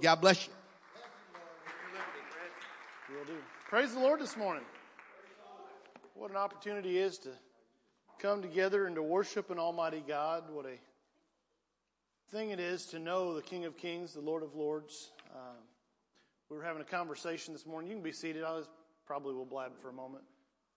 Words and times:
God 0.00 0.20
bless 0.20 0.46
you. 0.46 0.52
Praise 3.68 3.94
the 3.94 4.00
Lord 4.00 4.20
this 4.20 4.36
morning. 4.36 4.64
What 6.14 6.30
an 6.30 6.36
opportunity 6.36 6.98
it 6.98 7.02
is 7.02 7.18
to 7.18 7.30
come 8.18 8.42
together 8.42 8.86
and 8.86 8.94
to 8.96 9.02
worship 9.02 9.50
an 9.50 9.58
Almighty 9.58 10.02
God. 10.06 10.44
What 10.50 10.66
a 10.66 10.78
thing 12.30 12.50
it 12.50 12.60
is 12.60 12.86
to 12.86 12.98
know 12.98 13.34
the 13.34 13.42
King 13.42 13.64
of 13.64 13.76
Kings, 13.76 14.12
the 14.12 14.20
Lord 14.20 14.42
of 14.42 14.54
Lords. 14.54 15.10
Um, 15.34 15.56
we 16.50 16.56
were 16.56 16.62
having 16.62 16.82
a 16.82 16.86
conversation 16.86 17.54
this 17.54 17.66
morning. 17.66 17.90
You 17.90 17.96
can 17.96 18.04
be 18.04 18.12
seated. 18.12 18.44
I 18.44 18.52
was, 18.52 18.68
probably 19.06 19.34
will 19.34 19.46
blab 19.46 19.76
for 19.80 19.88
a 19.88 19.94
moment. 19.94 20.24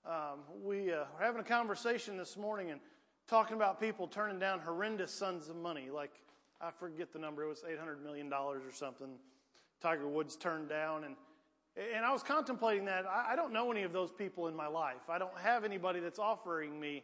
Um, 0.05 0.39
we 0.63 0.93
uh, 0.93 1.05
were 1.17 1.23
having 1.23 1.41
a 1.41 1.45
conversation 1.45 2.17
this 2.17 2.37
morning 2.37 2.71
and 2.71 2.79
talking 3.27 3.55
about 3.55 3.79
people 3.79 4.07
turning 4.07 4.39
down 4.39 4.59
horrendous 4.59 5.13
sums 5.13 5.49
of 5.49 5.55
money. 5.55 5.89
Like, 5.93 6.11
I 6.61 6.71
forget 6.71 7.13
the 7.13 7.19
number, 7.19 7.43
it 7.43 7.47
was 7.47 7.63
$800 7.63 8.03
million 8.03 8.31
or 8.33 8.59
something. 8.73 9.07
Tiger 9.81 10.07
Woods 10.07 10.35
turned 10.35 10.67
down. 10.67 11.05
And, 11.05 11.15
and 11.95 12.05
I 12.05 12.11
was 12.11 12.21
contemplating 12.21 12.85
that. 12.85 13.05
I, 13.05 13.33
I 13.33 13.35
don't 13.35 13.53
know 13.53 13.71
any 13.71 13.83
of 13.83 13.93
those 13.93 14.11
people 14.11 14.47
in 14.47 14.55
my 14.55 14.67
life. 14.67 15.09
I 15.09 15.17
don't 15.17 15.37
have 15.37 15.63
anybody 15.63 15.99
that's 15.99 16.19
offering 16.19 16.79
me 16.79 17.03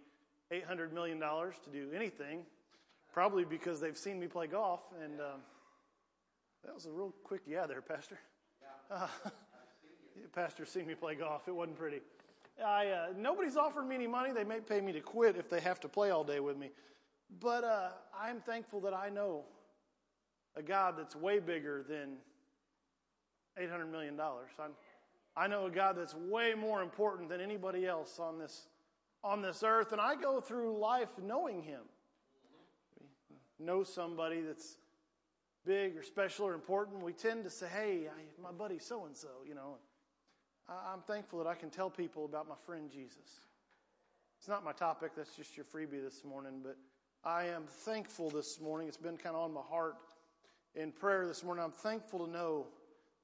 $800 0.51 0.91
million 0.91 1.19
to 1.19 1.69
do 1.71 1.89
anything, 1.95 2.41
probably 3.13 3.45
because 3.45 3.79
they've 3.79 3.97
seen 3.97 4.19
me 4.19 4.27
play 4.27 4.47
golf. 4.47 4.81
And 5.01 5.19
um, 5.21 5.41
that 6.65 6.73
was 6.73 6.85
a 6.85 6.91
real 6.91 7.13
quick 7.23 7.41
yeah 7.47 7.65
there, 7.65 7.81
Pastor. 7.81 8.19
Uh, 8.91 9.07
Pastor 10.35 10.65
seen 10.65 10.87
me 10.87 10.95
play 10.95 11.15
golf. 11.15 11.47
It 11.47 11.55
wasn't 11.55 11.77
pretty. 11.77 12.01
I, 12.63 12.87
uh, 12.87 13.07
nobody's 13.17 13.57
offered 13.57 13.87
me 13.87 13.95
any 13.95 14.07
money. 14.07 14.31
They 14.31 14.43
may 14.43 14.59
pay 14.59 14.79
me 14.79 14.91
to 14.93 15.01
quit 15.01 15.35
if 15.37 15.49
they 15.49 15.59
have 15.59 15.79
to 15.81 15.89
play 15.89 16.11
all 16.11 16.23
day 16.23 16.39
with 16.39 16.57
me. 16.57 16.71
But 17.39 17.63
uh, 17.63 17.89
I'm 18.17 18.41
thankful 18.41 18.81
that 18.81 18.93
I 18.93 19.09
know 19.09 19.43
a 20.55 20.61
God 20.61 20.95
that's 20.97 21.15
way 21.15 21.39
bigger 21.39 21.83
than 21.87 22.17
$800 23.59 23.91
million. 23.91 24.19
I'm, 24.19 24.71
I 25.35 25.47
know 25.47 25.65
a 25.65 25.71
God 25.71 25.97
that's 25.97 26.13
way 26.15 26.53
more 26.53 26.81
important 26.81 27.29
than 27.29 27.41
anybody 27.41 27.85
else 27.85 28.19
on 28.19 28.39
this, 28.39 28.67
on 29.23 29.41
this 29.41 29.63
earth. 29.63 29.91
And 29.91 29.99
I 29.99 30.15
go 30.15 30.39
through 30.39 30.77
life 30.77 31.09
knowing 31.21 31.61
Him. 31.61 31.81
Know 33.59 33.83
somebody 33.83 34.41
that's 34.41 34.77
big 35.65 35.97
or 35.97 36.03
special 36.03 36.45
or 36.45 36.53
important. 36.53 37.03
We 37.03 37.13
tend 37.13 37.43
to 37.45 37.49
say, 37.49 37.67
hey, 37.73 38.07
I, 38.07 38.41
my 38.41 38.51
buddy 38.51 38.79
so 38.79 39.05
and 39.05 39.15
so, 39.15 39.29
you 39.47 39.55
know. 39.55 39.77
I'm 40.67 41.01
thankful 41.01 41.39
that 41.43 41.47
I 41.47 41.53
can 41.53 41.69
tell 41.69 41.89
people 41.89 42.25
about 42.25 42.47
my 42.47 42.55
friend 42.65 42.89
Jesus. 42.89 43.39
It's 44.39 44.47
not 44.47 44.63
my 44.63 44.71
topic, 44.71 45.11
that's 45.15 45.35
just 45.35 45.55
your 45.55 45.65
freebie 45.65 46.03
this 46.03 46.23
morning, 46.23 46.61
but 46.63 46.75
I 47.25 47.45
am 47.45 47.63
thankful 47.67 48.29
this 48.29 48.61
morning. 48.61 48.87
It's 48.87 48.97
been 48.97 49.17
kind 49.17 49.35
of 49.35 49.41
on 49.41 49.51
my 49.51 49.61
heart 49.61 49.95
in 50.75 50.91
prayer 50.91 51.25
this 51.25 51.43
morning. 51.43 51.63
I'm 51.63 51.71
thankful 51.71 52.23
to 52.25 52.31
know 52.31 52.67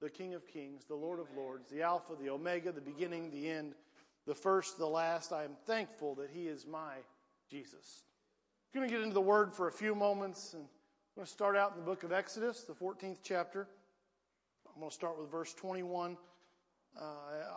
the 0.01 0.09
King 0.09 0.33
of 0.33 0.47
Kings, 0.47 0.85
the 0.85 0.95
Lord 0.95 1.19
of 1.19 1.27
Lords, 1.37 1.69
the 1.69 1.83
Alpha, 1.83 2.13
the 2.19 2.31
Omega, 2.31 2.71
the 2.71 2.81
beginning, 2.81 3.29
the 3.29 3.47
end, 3.47 3.75
the 4.25 4.33
first, 4.33 4.79
the 4.79 4.87
last. 4.87 5.31
I 5.31 5.43
am 5.43 5.55
thankful 5.67 6.15
that 6.15 6.31
He 6.33 6.47
is 6.47 6.65
my 6.65 6.95
Jesus. 7.47 8.01
I'm 8.73 8.79
going 8.79 8.89
to 8.89 8.95
get 8.95 9.03
into 9.03 9.13
the 9.13 9.21
Word 9.21 9.53
for 9.53 9.67
a 9.67 9.71
few 9.71 9.93
moments, 9.93 10.53
and 10.53 10.63
I'm 10.63 10.69
going 11.15 11.27
to 11.27 11.31
start 11.31 11.55
out 11.55 11.73
in 11.73 11.77
the 11.77 11.85
book 11.85 12.01
of 12.01 12.11
Exodus, 12.11 12.63
the 12.63 12.73
14th 12.73 13.19
chapter. 13.21 13.67
I'm 14.73 14.79
going 14.79 14.89
to 14.89 14.95
start 14.95 15.19
with 15.19 15.29
verse 15.29 15.53
21 15.53 16.17
uh, 16.99 17.03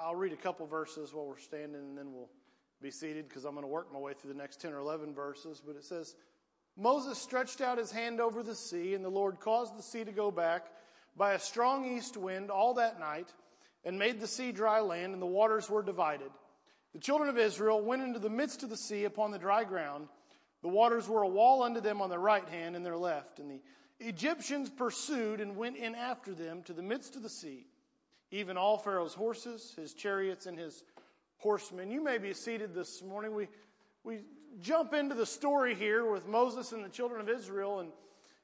I'll 0.01 0.15
read 0.15 0.33
a 0.33 0.37
couple 0.37 0.67
verses 0.67 1.13
while 1.13 1.27
we're 1.27 1.39
standing 1.39 1.81
and 1.81 1.99
then 1.99 2.13
we'll 2.13 2.31
be 2.81 2.91
seated 2.91 3.29
because 3.29 3.45
I'm 3.45 3.55
going 3.55 3.65
to 3.65 3.69
work 3.69 3.93
my 3.93 3.99
way 3.99 4.13
through 4.13 4.33
the 4.33 4.39
next 4.39 4.61
10 4.61 4.73
or 4.73 4.79
11 4.79 5.15
verses. 5.15 5.61
But 5.65 5.77
it 5.77 5.85
says, 5.85 6.15
Moses 6.77 7.19
stretched 7.19 7.61
out 7.61 7.79
his 7.79 7.93
hand 7.93 8.21
over 8.21 8.43
the 8.43 8.55
sea, 8.55 8.95
and 8.95 9.05
the 9.05 9.11
Lord 9.11 9.41
caused 9.41 9.79
the 9.79 9.83
sea 9.83 10.05
to 10.05 10.13
go 10.13 10.31
back 10.31 10.67
by 11.17 11.33
a 11.33 11.39
strong 11.39 11.85
east 11.87 12.17
wind 12.17 12.51
all 12.51 12.75
that 12.75 12.99
night, 12.99 13.33
and 13.85 13.99
made 13.99 14.21
the 14.21 14.27
sea 14.27 14.51
dry 14.51 14.81
land, 14.81 15.13
and 15.13 15.23
the 15.23 15.27
waters 15.27 15.71
were 15.71 15.83
divided. 15.83 16.31
The 16.93 16.99
children 16.99 17.29
of 17.29 17.39
Israel 17.39 17.81
went 17.81 18.03
into 18.03 18.19
the 18.19 18.31
midst 18.31 18.63
of 18.63 18.71
the 18.71 18.77
sea 18.77 19.05
upon 19.05 19.31
the 19.31 19.39
dry 19.39 19.65
ground. 19.65 20.09
The 20.63 20.69
waters 20.69 21.09
were 21.09 21.23
a 21.23 21.29
wall 21.29 21.63
unto 21.63 21.81
them 21.81 22.01
on 22.01 22.11
their 22.11 22.19
right 22.19 22.49
hand 22.49 22.77
and 22.77 22.85
their 22.85 22.97
left. 22.97 23.39
And 23.39 23.51
the 23.51 23.61
Egyptians 24.01 24.71
pursued 24.71 25.41
and 25.41 25.57
went 25.57 25.77
in 25.77 25.95
after 25.95 26.33
them 26.33 26.63
to 26.63 26.73
the 26.73 26.83
midst 26.83 27.17
of 27.17 27.23
the 27.23 27.29
sea 27.29 27.67
even 28.35 28.57
all 28.57 28.77
Pharaoh's 28.77 29.15
horses, 29.15 29.73
his 29.77 29.95
chariots, 29.95 30.47
and 30.47 30.59
his 30.59 30.83
horsemen. 31.39 31.91
You 31.91 32.03
may 32.03 32.19
be 32.19 32.33
seated 32.33 32.75
this 32.75 33.01
morning. 33.01 33.33
We, 33.33 33.47
we 34.03 34.21
jump 34.61 34.95
into 34.95 35.15
the 35.15 35.27
story 35.27 35.75
here 35.75 36.11
with 36.11 36.27
Moses 36.27 36.73
and 36.73 36.85
the 36.85 36.89
children 36.89 37.21
of 37.21 37.29
Israel, 37.29 37.81
and 37.81 37.91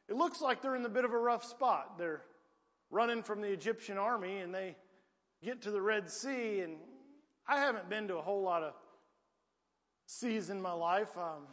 it 0.08 0.16
looks 0.16 0.40
like 0.40 0.62
they're 0.62 0.76
in 0.76 0.84
a 0.84 0.88
bit 0.88 1.04
of 1.04 1.12
a 1.12 1.18
rough 1.18 1.44
spot. 1.44 1.98
They're 1.98 2.22
running 2.90 3.22
from 3.22 3.40
the 3.40 3.48
Egyptian 3.48 3.98
army, 3.98 4.38
and 4.38 4.54
they 4.54 4.76
get 5.42 5.62
to 5.62 5.70
the 5.70 5.80
Red 5.80 6.10
Sea. 6.10 6.60
And 6.60 6.76
I 7.46 7.58
haven't 7.58 7.88
been 7.88 8.08
to 8.08 8.16
a 8.16 8.22
whole 8.22 8.42
lot 8.42 8.62
of 8.62 8.74
seas 10.06 10.50
in 10.50 10.60
my 10.60 10.72
life. 10.72 11.16
Um, 11.16 11.46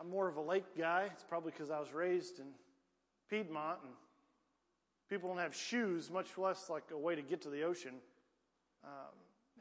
I'm 0.00 0.10
more 0.10 0.28
of 0.28 0.36
a 0.36 0.42
lake 0.42 0.76
guy. 0.76 1.08
It's 1.12 1.24
probably 1.24 1.52
because 1.52 1.70
I 1.70 1.78
was 1.78 1.92
raised 1.92 2.38
in 2.40 2.46
Piedmont 3.28 3.78
and 3.84 3.92
People 5.10 5.28
don't 5.28 5.38
have 5.38 5.56
shoes, 5.56 6.08
much 6.08 6.38
less 6.38 6.70
like 6.70 6.84
a 6.92 6.96
way 6.96 7.16
to 7.16 7.22
get 7.22 7.42
to 7.42 7.50
the 7.50 7.64
ocean. 7.64 7.94
Um, 8.84 9.10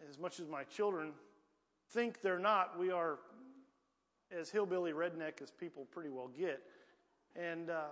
as 0.08 0.20
much 0.20 0.40
as 0.40 0.48
my 0.48 0.64
children 0.64 1.12
think 1.90 2.22
they're 2.22 2.38
not, 2.38 2.78
we 2.80 2.92
are 2.92 3.18
as 4.38 4.50
hillbilly 4.50 4.92
redneck 4.92 5.42
as 5.42 5.52
people 5.52 5.86
pretty 5.92 6.10
well 6.10 6.30
get. 6.38 6.62
And 7.36 7.70
uh, 7.70 7.90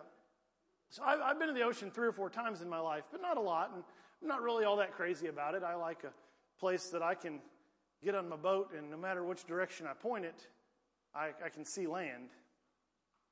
so 0.89 1.03
I've, 1.03 1.19
I've, 1.21 1.39
been 1.39 1.47
to 1.47 1.53
the 1.53 1.63
ocean 1.63 1.91
three 1.91 2.07
or 2.07 2.11
four 2.11 2.29
times 2.29 2.61
in 2.61 2.69
my 2.69 2.79
life, 2.79 3.05
but 3.11 3.21
not 3.21 3.37
a 3.37 3.41
lot. 3.41 3.71
And 3.73 3.83
I'm 4.21 4.27
not 4.27 4.41
really 4.41 4.65
all 4.65 4.77
that 4.77 4.93
crazy 4.93 5.27
about 5.27 5.55
it. 5.55 5.63
I 5.63 5.75
like 5.75 6.03
a 6.03 6.11
place 6.59 6.87
that 6.87 7.01
I 7.01 7.13
can 7.15 7.39
get 8.03 8.15
on 8.15 8.29
my 8.29 8.35
boat, 8.35 8.71
and 8.77 8.89
no 8.89 8.97
matter 8.97 9.23
which 9.23 9.45
direction 9.45 9.87
I 9.87 9.93
point 9.93 10.25
it, 10.25 10.47
I, 11.15 11.31
I 11.43 11.49
can 11.49 11.65
see 11.65 11.87
land. 11.87 12.29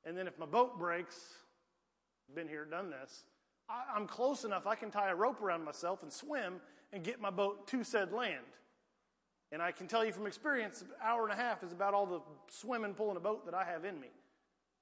And 0.04 0.16
then 0.16 0.26
if 0.26 0.38
my 0.38 0.46
boat 0.46 0.78
breaks, 0.78 1.16
been 2.34 2.48
here, 2.48 2.64
done 2.64 2.90
this, 2.90 3.24
I, 3.68 3.96
am 3.96 4.06
close 4.06 4.44
enough, 4.44 4.66
I 4.66 4.74
can 4.74 4.90
tie 4.90 5.10
a 5.10 5.14
rope 5.14 5.42
around 5.42 5.64
myself 5.64 6.02
and 6.02 6.12
swim 6.12 6.60
and 6.92 7.02
get 7.02 7.20
my 7.20 7.30
boat 7.30 7.66
to 7.68 7.84
said 7.84 8.12
land. 8.12 8.44
And 9.52 9.62
I 9.62 9.70
can 9.70 9.86
tell 9.86 10.04
you 10.04 10.12
from 10.12 10.26
experience, 10.26 10.82
an 10.82 10.88
hour 11.02 11.22
and 11.22 11.32
a 11.32 11.36
half 11.36 11.62
is 11.62 11.72
about 11.72 11.94
all 11.94 12.06
the 12.06 12.20
swimming, 12.48 12.94
pulling 12.94 13.16
a 13.16 13.20
boat 13.20 13.44
that 13.46 13.54
I 13.54 13.64
have 13.64 13.84
in 13.84 14.00
me. 14.00 14.08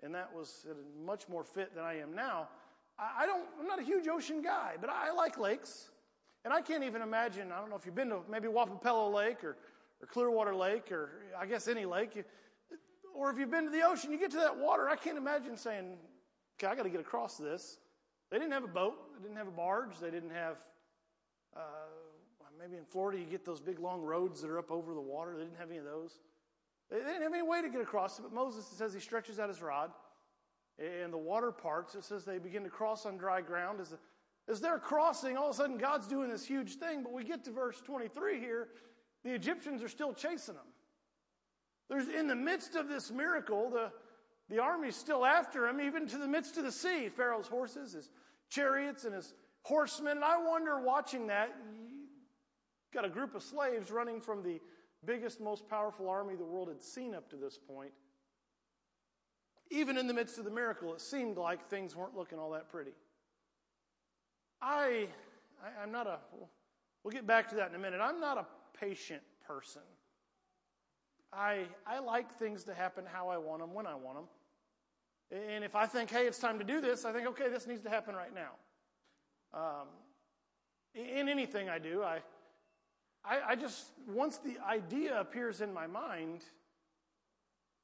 And 0.03 0.15
that 0.15 0.35
was 0.35 0.67
much 1.05 1.29
more 1.29 1.45
fit 1.45 1.75
than 1.75 1.85
I 1.85 1.99
am 1.99 2.15
now. 2.15 2.49
I 2.99 3.27
don't, 3.27 3.47
I'm 3.61 3.67
not 3.67 3.81
a 3.81 3.83
huge 3.83 4.07
ocean 4.09 4.41
guy, 4.43 4.75
but 4.81 4.89
I 4.89 5.13
like 5.13 5.39
lakes. 5.39 5.91
And 6.45 6.53
I 6.53 6.61
can't 6.61 6.85
even 6.85 7.03
imagine, 7.03 7.51
I 7.53 7.59
don't 7.59 7.71
know 7.71 7.77
if 7.77 7.87
you've 7.87 7.95
been 7.95 8.11
to 8.11 8.21
maybe 8.31 8.49
Wappapello 8.49 9.13
Lake 9.13 9.43
or, 9.43 9.57
or 10.01 10.07
Clearwater 10.07 10.55
Lake 10.55 10.93
or 10.93 11.11
I 11.39 11.47
guess 11.47 11.69
any 11.69 11.87
lake, 11.87 12.23
or 13.15 13.31
if 13.31 13.39
you've 13.39 13.51
been 13.51 13.65
to 13.65 13.71
the 13.71 13.83
ocean, 13.83 14.13
you 14.13 14.19
get 14.19 14.31
to 14.33 14.39
that 14.39 14.57
water, 14.57 14.89
I 14.89 14.97
can't 14.97 15.17
imagine 15.17 15.57
saying, 15.57 15.97
okay, 16.59 16.71
I 16.71 16.75
got 16.75 16.83
to 16.83 16.91
get 16.91 17.01
across 17.01 17.37
this. 17.37 17.79
They 18.31 18.39
didn't 18.39 18.53
have 18.53 18.65
a 18.65 18.69
boat. 18.69 18.97
They 19.17 19.23
didn't 19.23 19.39
have 19.39 19.49
a 19.49 19.53
barge. 19.53 19.99
They 20.01 20.11
didn't 20.11 20.31
have, 20.31 20.57
uh, 21.57 21.61
maybe 22.65 22.79
in 22.79 22.85
Florida 22.85 23.19
you 23.19 23.27
get 23.27 23.45
those 23.45 23.61
big 23.61 23.79
long 23.79 24.03
roads 24.03 24.41
that 24.41 24.51
are 24.51 24.59
up 24.59 24.71
over 24.71 24.95
the 24.95 25.01
water. 25.01 25.37
They 25.37 25.45
didn't 25.45 25.59
have 25.59 25.71
any 25.71 25.79
of 25.79 25.85
those. 25.85 26.19
They 26.91 26.99
didn't 26.99 27.23
have 27.23 27.35
any 27.35 27.43
way 27.43 27.61
to 27.61 27.69
get 27.69 27.81
across 27.81 28.19
it. 28.19 28.23
But 28.23 28.33
Moses, 28.33 28.71
it 28.73 28.77
says 28.77 28.95
he 28.95 29.01
stretches 29.01 29.39
out 29.39 29.49
his 29.49 29.61
rod 29.61 29.91
and 30.79 31.13
the 31.13 31.19
water 31.19 31.53
parts. 31.53 31.95
It 31.95 32.05
says 32.05 32.25
they 32.25 32.39
begin 32.39 32.63
to 32.65 32.71
cross 32.71 33.05
on 33.05 33.19
dry 33.19 33.43
ground. 33.43 33.81
As, 33.81 33.95
as 34.49 34.61
they're 34.61 34.79
crossing, 34.79 35.37
all 35.37 35.51
of 35.51 35.55
a 35.55 35.57
sudden 35.57 35.77
God's 35.77 36.07
doing 36.07 36.31
this 36.31 36.47
huge 36.47 36.77
thing. 36.77 37.03
But 37.03 37.13
we 37.13 37.25
get 37.25 37.45
to 37.45 37.51
verse 37.51 37.81
23 37.83 38.41
here. 38.41 38.69
The 39.25 39.35
Egyptians 39.35 39.83
are 39.83 39.89
still 39.89 40.15
chasing 40.15 40.55
them. 40.55 40.65
There's 41.91 42.09
in 42.09 42.29
the 42.29 42.35
midst 42.35 42.77
of 42.77 42.89
this 42.89 43.11
miracle, 43.11 43.71
the, 43.71 43.91
the 44.49 44.63
army's 44.63 44.97
still 44.97 45.27
after 45.27 45.69
him, 45.69 45.83
even 45.83 46.07
to 46.09 46.17
the 46.17 46.29
midst 46.29 46.57
of 46.57 46.65
the 46.65 46.73
sea. 46.73 47.11
Pharaoh's 47.11 47.47
horses, 47.47 47.93
his 47.93 48.11
chariots 48.49 49.05
and 49.05 49.15
his 49.15 49.35
horsemen. 49.65 50.13
And 50.13 50.25
I 50.25 50.39
wonder, 50.39 50.81
watching 50.81 51.27
that, 51.27 51.55
got 52.95 53.05
a 53.05 53.09
group 53.11 53.35
of 53.35 53.43
slaves 53.43 53.91
running 53.91 54.21
from 54.21 54.43
the 54.43 54.61
biggest, 55.05 55.41
most 55.41 55.69
powerful 55.69 56.09
army 56.09 56.35
the 56.35 56.45
world 56.45 56.69
had 56.69 56.83
seen 56.83 57.15
up 57.15 57.29
to 57.31 57.37
this 57.37 57.59
point. 57.59 57.93
Even 59.71 59.99
in 59.99 60.07
the 60.07 60.15
midst 60.15 60.39
of 60.39 60.45
the 60.45 60.51
miracle, 60.51 60.95
it 60.95 61.01
seemed 61.01 61.37
like 61.37 61.69
things 61.69 61.97
weren't 61.97 62.17
looking 62.17 62.39
all 62.39 62.51
that 62.51 62.71
pretty. 62.71 62.93
I, 64.63 65.09
I 65.63 65.83
am 65.83 65.91
not 65.93 66.07
a. 66.07 66.19
We'll 67.03 67.13
get 67.13 67.27
back 67.27 67.49
to 67.51 67.57
that 67.57 67.69
in 67.69 67.75
a 67.75 67.79
minute. 67.79 68.01
I'm 68.01 68.21
not 68.21 68.39
a 68.39 68.47
patient 68.79 69.23
person. 69.47 69.83
I 71.33 71.65
I 71.87 71.99
like 71.99 72.33
things 72.39 72.65
to 72.65 72.75
happen 72.75 73.05
how 73.11 73.29
I 73.29 73.37
want 73.39 73.61
them 73.61 73.75
when 73.75 73.87
I 73.87 73.95
want 73.95 74.17
them. 74.17 74.29
And 75.31 75.65
if 75.65 75.75
I 75.75 75.87
think, 75.87 76.11
hey, 76.11 76.27
it's 76.27 76.39
time 76.39 76.59
to 76.59 76.65
do 76.65 76.81
this, 76.81 77.05
I 77.05 77.13
think, 77.13 77.27
okay, 77.29 77.49
this 77.49 77.67
needs 77.67 77.83
to 77.83 77.91
happen 77.91 78.15
right 78.15 78.33
now. 78.33 78.53
Um, 79.53 79.89
in 80.95 81.29
anything 81.29 81.69
I 81.69 81.79
do, 81.79 82.03
I, 82.03 82.21
I, 83.25 83.41
I 83.51 83.57
just, 83.57 83.87
once 84.07 84.39
the 84.39 84.57
idea 84.67 85.19
appears 85.19 85.61
in 85.61 85.73
my 85.73 85.87
mind, 85.87 86.45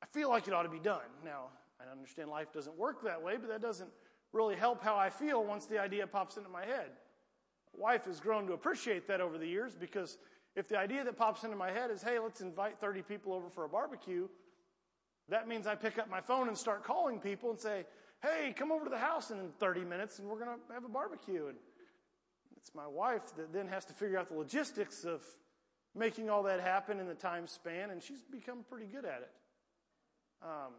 I 0.03 0.07
feel 0.07 0.29
like 0.29 0.49
it 0.49 0.55
ought 0.55 0.65
to 0.65 0.69
be 0.69 0.79
done. 0.79 1.01
Now, 1.25 1.47
I 1.81 1.91
understand 1.91 2.31
life 2.31 2.53
doesn't 2.53 2.77
work 2.77 3.03
that 3.05 3.23
way, 3.23 3.37
but 3.37 3.49
that 3.49 3.63
doesn't 3.63 3.91
really 4.33 4.57
help 4.57 4.83
how 4.83 4.97
I 4.97 5.11
feel 5.11 5.43
once 5.45 5.67
the 5.67 5.79
idea 5.79 6.07
pops 6.07 6.37
into 6.37 6.49
my 6.49 6.65
head. 6.65 6.91
Wife 7.73 8.05
has 8.05 8.21
grown 8.21 8.47
to 8.49 8.53
appreciate 8.53 9.07
that 9.09 9.21
over 9.21 9.39
the 9.39 9.47
years 9.47 9.75
because 9.75 10.19
if 10.57 10.69
the 10.69 10.79
idea 10.79 11.05
that 11.05 11.17
pops 11.17 11.45
into 11.45 11.57
my 11.57 11.71
head 11.71 11.91
is, 11.91 12.03
hey, 12.03 12.19
let's 12.19 12.41
invite 12.41 12.79
30 12.79 13.03
people 13.03 13.33
over 13.33 13.49
for 13.49 13.65
a 13.65 13.69
barbecue, 13.69 14.29
that 15.29 15.49
means 15.49 15.67
I 15.67 15.75
pick 15.75 15.99
up 15.99 16.11
my 16.11 16.21
phone 16.21 16.49
and 16.49 16.59
start 16.59 16.85
calling 16.85 17.21
people 17.21 17.51
and 17.51 17.59
say, 17.59 17.87
hey, 18.23 18.53
come 18.57 18.73
over 18.73 18.85
to 18.85 18.91
the 18.91 18.99
house 18.99 19.31
in 19.31 19.51
30 19.59 19.85
minutes 19.85 20.19
and 20.19 20.29
we're 20.29 20.39
going 20.39 20.51
to 20.51 20.75
have 20.75 20.85
a 20.85 20.89
barbecue. 20.89 21.47
And 21.47 21.57
it's 22.61 22.75
my 22.75 22.87
wife 22.87 23.35
that 23.37 23.53
then 23.53 23.69
has 23.69 23.85
to 23.87 23.95
figure 23.95 24.19
out 24.19 24.29
the 24.29 24.35
logistics 24.35 25.05
of 25.05 25.23
making 25.95 26.31
all 26.31 26.43
that 26.45 26.61
happen 26.61 27.01
in 27.01 27.07
the 27.07 27.15
time 27.15 27.47
span, 27.47 27.91
and 27.91 28.03
she's 28.03 28.21
become 28.21 28.65
pretty 28.69 28.87
good 28.87 29.05
at 29.05 29.23
it. 29.23 29.33
Um, 30.43 30.73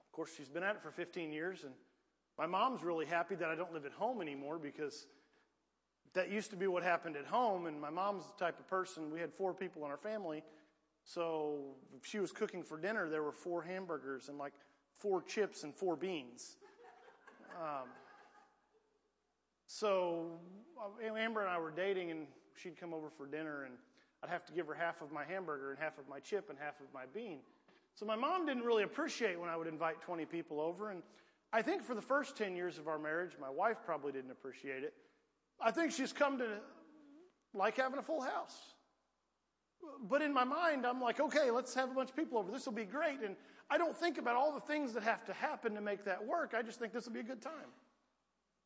of 0.00 0.12
course, 0.12 0.30
she's 0.36 0.48
been 0.48 0.62
at 0.62 0.76
it 0.76 0.82
for 0.82 0.90
15 0.90 1.32
years, 1.32 1.64
and 1.64 1.72
my 2.38 2.46
mom's 2.46 2.82
really 2.82 3.06
happy 3.06 3.34
that 3.36 3.48
I 3.48 3.54
don't 3.54 3.72
live 3.72 3.86
at 3.86 3.92
home 3.92 4.20
anymore 4.20 4.58
because 4.58 5.06
that 6.14 6.30
used 6.30 6.50
to 6.50 6.56
be 6.56 6.66
what 6.66 6.82
happened 6.82 7.16
at 7.16 7.26
home. 7.26 7.66
And 7.66 7.80
my 7.80 7.90
mom's 7.90 8.24
the 8.26 8.44
type 8.44 8.58
of 8.58 8.68
person, 8.68 9.10
we 9.10 9.20
had 9.20 9.32
four 9.32 9.54
people 9.54 9.84
in 9.84 9.90
our 9.90 9.96
family. 9.96 10.42
So 11.04 11.76
if 11.96 12.06
she 12.06 12.20
was 12.20 12.32
cooking 12.32 12.62
for 12.62 12.78
dinner, 12.78 13.08
there 13.08 13.22
were 13.22 13.32
four 13.32 13.62
hamburgers 13.62 14.28
and 14.28 14.38
like 14.38 14.52
four 14.98 15.22
chips 15.22 15.64
and 15.64 15.74
four 15.74 15.96
beans. 15.96 16.56
Um, 17.60 17.88
so 19.68 20.40
uh, 20.80 21.14
Amber 21.14 21.42
and 21.42 21.50
I 21.50 21.58
were 21.58 21.70
dating, 21.70 22.10
and 22.10 22.26
she'd 22.60 22.80
come 22.80 22.94
over 22.94 23.10
for 23.10 23.26
dinner, 23.26 23.64
and 23.64 23.74
I'd 24.24 24.30
have 24.30 24.44
to 24.46 24.52
give 24.52 24.66
her 24.66 24.74
half 24.74 25.02
of 25.02 25.12
my 25.12 25.24
hamburger 25.24 25.70
and 25.70 25.78
half 25.78 25.98
of 25.98 26.08
my 26.08 26.18
chip 26.18 26.48
and 26.48 26.58
half 26.58 26.80
of 26.80 26.86
my 26.92 27.04
bean. 27.14 27.40
So 27.94 28.06
my 28.06 28.16
mom 28.16 28.46
didn't 28.46 28.64
really 28.64 28.82
appreciate 28.82 29.38
when 29.38 29.50
I 29.50 29.56
would 29.56 29.66
invite 29.66 30.00
20 30.00 30.24
people 30.24 30.58
over, 30.58 30.90
and 30.90 31.02
I 31.52 31.60
think 31.60 31.82
for 31.82 31.94
the 31.94 32.02
first 32.02 32.34
10 32.36 32.56
years 32.56 32.78
of 32.78 32.88
our 32.88 32.98
marriage, 32.98 33.32
my 33.38 33.50
wife 33.50 33.76
probably 33.84 34.10
didn't 34.10 34.30
appreciate 34.30 34.84
it. 34.84 34.94
I 35.60 35.70
think 35.70 35.92
she's 35.92 36.12
come 36.12 36.38
to 36.38 36.58
like 37.52 37.76
having 37.76 37.98
a 37.98 38.02
full 38.02 38.22
house. 38.22 38.56
But 40.08 40.22
in 40.22 40.32
my 40.32 40.44
mind, 40.44 40.86
I'm 40.86 41.00
like, 41.00 41.20
okay, 41.20 41.50
let's 41.50 41.74
have 41.74 41.90
a 41.90 41.94
bunch 41.94 42.10
of 42.10 42.16
people 42.16 42.38
over. 42.38 42.50
This 42.50 42.64
will 42.64 42.72
be 42.72 42.84
great. 42.84 43.20
And 43.24 43.36
I 43.70 43.78
don't 43.78 43.96
think 43.96 44.18
about 44.18 44.34
all 44.34 44.52
the 44.52 44.60
things 44.60 44.92
that 44.94 45.02
have 45.02 45.24
to 45.26 45.32
happen 45.32 45.74
to 45.74 45.80
make 45.80 46.04
that 46.04 46.24
work. 46.24 46.54
I 46.56 46.62
just 46.62 46.78
think 46.78 46.92
this 46.92 47.06
will 47.06 47.12
be 47.12 47.20
a 47.20 47.24
good 47.24 47.42
time. 47.42 47.70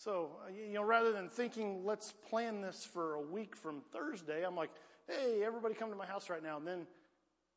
So, 0.02 0.30
uh, 0.44 0.50
you 0.50 0.74
know, 0.74 0.82
rather 0.82 1.12
than 1.12 1.28
thinking, 1.28 1.84
let's 1.84 2.12
plan 2.28 2.60
this 2.60 2.84
for 2.84 3.14
a 3.14 3.20
week 3.20 3.54
from 3.54 3.82
Thursday, 3.92 4.44
I'm 4.44 4.56
like, 4.56 4.70
hey, 5.06 5.44
everybody 5.44 5.74
come 5.76 5.90
to 5.90 5.96
my 5.96 6.06
house 6.06 6.28
right 6.28 6.42
now. 6.42 6.56
And 6.56 6.66
then 6.66 6.86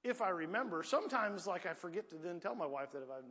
if 0.04 0.22
I 0.22 0.30
remember, 0.30 0.84
sometimes 0.84 1.48
like 1.48 1.66
I 1.66 1.74
forget 1.74 2.08
to 2.12 2.18
then 2.18 2.40
tell 2.40 2.54
my 2.54 2.68
wife 2.68 2.92
that 2.92 3.00
if 3.00 3.10
I've 3.10 3.24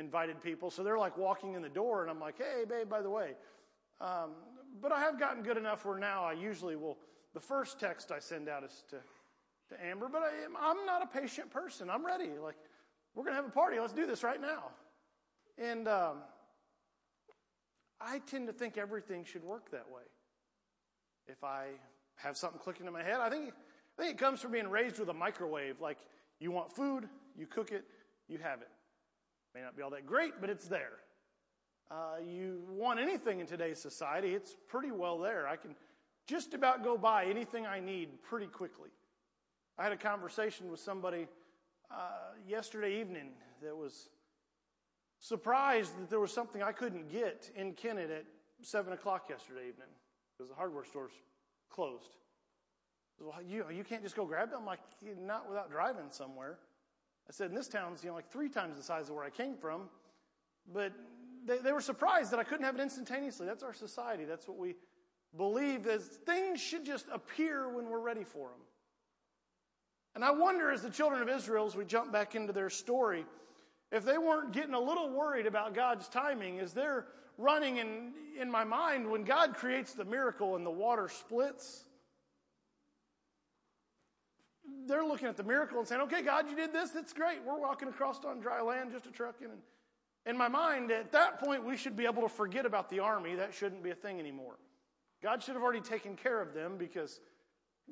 invited 0.00 0.40
people. 0.40 0.70
So 0.70 0.84
they're 0.84 0.98
like 0.98 1.18
walking 1.18 1.54
in 1.54 1.62
the 1.62 1.68
door 1.68 2.02
and 2.02 2.10
I'm 2.10 2.20
like, 2.20 2.38
hey, 2.38 2.62
babe, 2.68 2.88
by 2.88 3.02
the 3.02 3.10
way. 3.10 3.32
Um, 4.00 4.30
but 4.80 4.92
I 4.92 5.00
have 5.00 5.18
gotten 5.18 5.42
good 5.42 5.56
enough 5.56 5.84
where 5.84 5.98
now 5.98 6.22
I 6.22 6.34
usually 6.34 6.76
will, 6.76 6.98
the 7.34 7.40
first 7.40 7.80
text 7.80 8.12
I 8.12 8.20
send 8.20 8.48
out 8.48 8.62
is 8.62 8.84
to, 8.90 8.98
to 9.74 9.84
Amber, 9.84 10.08
but 10.08 10.22
I, 10.22 10.30
I'm 10.60 10.86
not 10.86 11.02
a 11.02 11.06
patient 11.06 11.50
person. 11.50 11.90
I'm 11.90 12.06
ready. 12.06 12.30
Like, 12.40 12.56
we're 13.16 13.24
going 13.24 13.34
to 13.34 13.42
have 13.42 13.50
a 13.50 13.54
party. 13.54 13.80
Let's 13.80 13.92
do 13.92 14.06
this 14.06 14.22
right 14.22 14.40
now. 14.40 14.70
And 15.58 15.88
um, 15.88 16.18
I 18.00 18.18
tend 18.20 18.46
to 18.46 18.52
think 18.52 18.76
everything 18.76 19.24
should 19.24 19.44
work 19.44 19.70
that 19.70 19.90
way. 19.90 20.02
If 21.26 21.42
I 21.42 21.66
have 22.16 22.36
something 22.36 22.60
clicking 22.60 22.86
in 22.86 22.92
my 22.92 23.02
head, 23.02 23.20
I 23.20 23.30
think, 23.30 23.52
I 23.98 24.02
think 24.02 24.14
it 24.14 24.18
comes 24.18 24.40
from 24.40 24.52
being 24.52 24.68
raised 24.68 24.98
with 24.98 25.08
a 25.08 25.14
microwave. 25.14 25.80
Like, 25.80 25.98
you 26.38 26.50
want 26.50 26.72
food, 26.72 27.08
you 27.36 27.46
cook 27.46 27.72
it, 27.72 27.84
you 28.28 28.38
have 28.38 28.60
it. 28.60 28.68
May 29.54 29.62
not 29.62 29.76
be 29.76 29.82
all 29.82 29.90
that 29.90 30.06
great, 30.06 30.34
but 30.40 30.50
it's 30.50 30.68
there. 30.68 30.98
Uh, 31.90 32.16
you 32.26 32.62
want 32.68 32.98
anything 32.98 33.40
in 33.40 33.46
today's 33.46 33.80
society, 33.80 34.34
it's 34.34 34.56
pretty 34.68 34.90
well 34.90 35.18
there. 35.18 35.46
I 35.46 35.56
can 35.56 35.74
just 36.26 36.52
about 36.54 36.82
go 36.82 36.98
buy 36.98 37.26
anything 37.26 37.64
I 37.64 37.80
need 37.80 38.22
pretty 38.22 38.46
quickly. 38.46 38.90
I 39.78 39.84
had 39.84 39.92
a 39.92 39.96
conversation 39.96 40.70
with 40.70 40.80
somebody 40.80 41.28
uh, 41.90 42.34
yesterday 42.48 43.00
evening 43.00 43.30
that 43.62 43.76
was 43.76 44.08
surprised 45.26 45.98
that 46.00 46.08
there 46.08 46.20
was 46.20 46.32
something 46.32 46.62
I 46.62 46.70
couldn't 46.70 47.10
get 47.10 47.50
in 47.56 47.72
Kennett 47.72 48.10
at 48.10 48.24
7 48.62 48.92
o'clock 48.92 49.28
yesterday 49.28 49.62
evening 49.68 49.88
because 50.36 50.50
the 50.50 50.54
hardware 50.54 50.84
store's 50.84 51.10
closed. 51.68 52.10
Well, 53.20 53.42
you, 53.42 53.64
you 53.72 53.82
can't 53.82 54.02
just 54.02 54.14
go 54.14 54.24
grab 54.24 54.50
it? 54.52 54.56
I'm 54.56 54.64
like, 54.64 54.78
not 55.20 55.48
without 55.48 55.70
driving 55.70 56.06
somewhere. 56.10 56.58
I 57.28 57.32
said, 57.32 57.48
in 57.48 57.56
this 57.56 57.66
town's 57.66 58.04
you 58.04 58.10
know, 58.10 58.14
like 58.14 58.30
three 58.30 58.48
times 58.48 58.76
the 58.76 58.82
size 58.84 59.08
of 59.08 59.16
where 59.16 59.24
I 59.24 59.30
came 59.30 59.56
from, 59.56 59.88
but 60.72 60.92
they, 61.44 61.58
they 61.58 61.72
were 61.72 61.80
surprised 61.80 62.30
that 62.30 62.38
I 62.38 62.44
couldn't 62.44 62.64
have 62.64 62.76
it 62.76 62.80
instantaneously. 62.80 63.46
That's 63.46 63.64
our 63.64 63.74
society. 63.74 64.24
That's 64.24 64.46
what 64.46 64.58
we 64.58 64.76
believe 65.36 65.88
is 65.88 66.04
things 66.04 66.60
should 66.60 66.86
just 66.86 67.06
appear 67.12 67.68
when 67.68 67.90
we're 67.90 68.00
ready 68.00 68.22
for 68.22 68.48
them. 68.48 68.60
And 70.14 70.24
I 70.24 70.30
wonder, 70.30 70.70
as 70.70 70.82
the 70.82 70.90
children 70.90 71.20
of 71.20 71.28
Israel, 71.28 71.66
as 71.66 71.74
we 71.74 71.84
jump 71.84 72.12
back 72.12 72.36
into 72.36 72.52
their 72.52 72.70
story, 72.70 73.26
if 73.92 74.04
they 74.04 74.18
weren't 74.18 74.52
getting 74.52 74.74
a 74.74 74.80
little 74.80 75.10
worried 75.10 75.46
about 75.46 75.74
God's 75.74 76.08
timing, 76.08 76.58
is 76.58 76.72
they're 76.72 77.06
running 77.38 77.76
in, 77.78 78.12
in 78.40 78.50
my 78.50 78.64
mind, 78.64 79.10
when 79.10 79.24
God 79.24 79.54
creates 79.54 79.92
the 79.92 80.04
miracle 80.04 80.56
and 80.56 80.64
the 80.64 80.70
water 80.70 81.08
splits, 81.08 81.84
they're 84.86 85.04
looking 85.04 85.28
at 85.28 85.36
the 85.36 85.42
miracle 85.42 85.78
and 85.78 85.86
saying, 85.86 86.00
okay, 86.02 86.22
God, 86.22 86.48
you 86.48 86.56
did 86.56 86.72
this. 86.72 86.90
That's 86.90 87.12
great. 87.12 87.38
We're 87.44 87.58
walking 87.58 87.88
across 87.88 88.24
on 88.24 88.40
dry 88.40 88.60
land, 88.60 88.92
just 88.92 89.06
a 89.06 89.10
trucking. 89.10 89.48
And 89.48 89.60
in 90.26 90.36
my 90.36 90.48
mind, 90.48 90.90
at 90.90 91.12
that 91.12 91.40
point, 91.40 91.64
we 91.64 91.76
should 91.76 91.96
be 91.96 92.04
able 92.04 92.22
to 92.22 92.28
forget 92.28 92.66
about 92.66 92.88
the 92.90 93.00
army. 93.00 93.34
That 93.34 93.54
shouldn't 93.54 93.82
be 93.82 93.90
a 93.90 93.94
thing 93.94 94.18
anymore. 94.18 94.56
God 95.22 95.42
should 95.42 95.54
have 95.54 95.62
already 95.62 95.80
taken 95.80 96.16
care 96.16 96.40
of 96.40 96.54
them 96.54 96.76
because, 96.76 97.20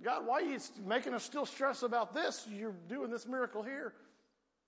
God, 0.02 0.26
why 0.26 0.40
are 0.40 0.42
you 0.42 0.58
making 0.84 1.14
us 1.14 1.24
still 1.24 1.46
stress 1.46 1.82
about 1.82 2.12
this? 2.14 2.46
You're 2.50 2.74
doing 2.88 3.10
this 3.10 3.26
miracle 3.26 3.62
here. 3.62 3.94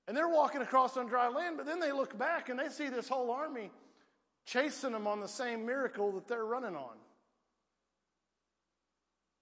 And 0.09 0.17
they're 0.17 0.29
walking 0.29 0.63
across 0.63 0.97
on 0.97 1.07
dry 1.07 1.29
land, 1.29 1.57
but 1.57 1.67
then 1.67 1.81
they 1.81 1.93
look 1.93 2.17
back 2.17 2.49
and 2.49 2.59
they 2.59 2.69
see 2.69 2.89
this 2.89 3.09
whole 3.09 3.31
army 3.31 3.71
chasing 4.45 4.93
them 4.93 5.07
on 5.07 5.21
the 5.21 5.29
same 5.29 5.67
miracle 5.67 6.13
that 6.13 6.29
they're 6.29 6.45
running 6.45 6.77
on. 6.77 6.97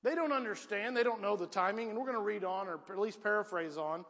They 0.02 0.14
don't 0.14 0.32
understand. 0.32 0.96
They 0.96 1.02
don't 1.02 1.22
know 1.22 1.36
the 1.36 1.46
timing. 1.46 1.88
And 1.88 1.98
we're 1.98 2.04
going 2.04 2.16
to 2.16 2.22
read 2.22 2.44
on, 2.44 2.68
or 2.68 2.80
at 2.90 2.98
least 2.98 3.22
paraphrase 3.22 3.76
on. 3.76 4.00
It 4.00 4.06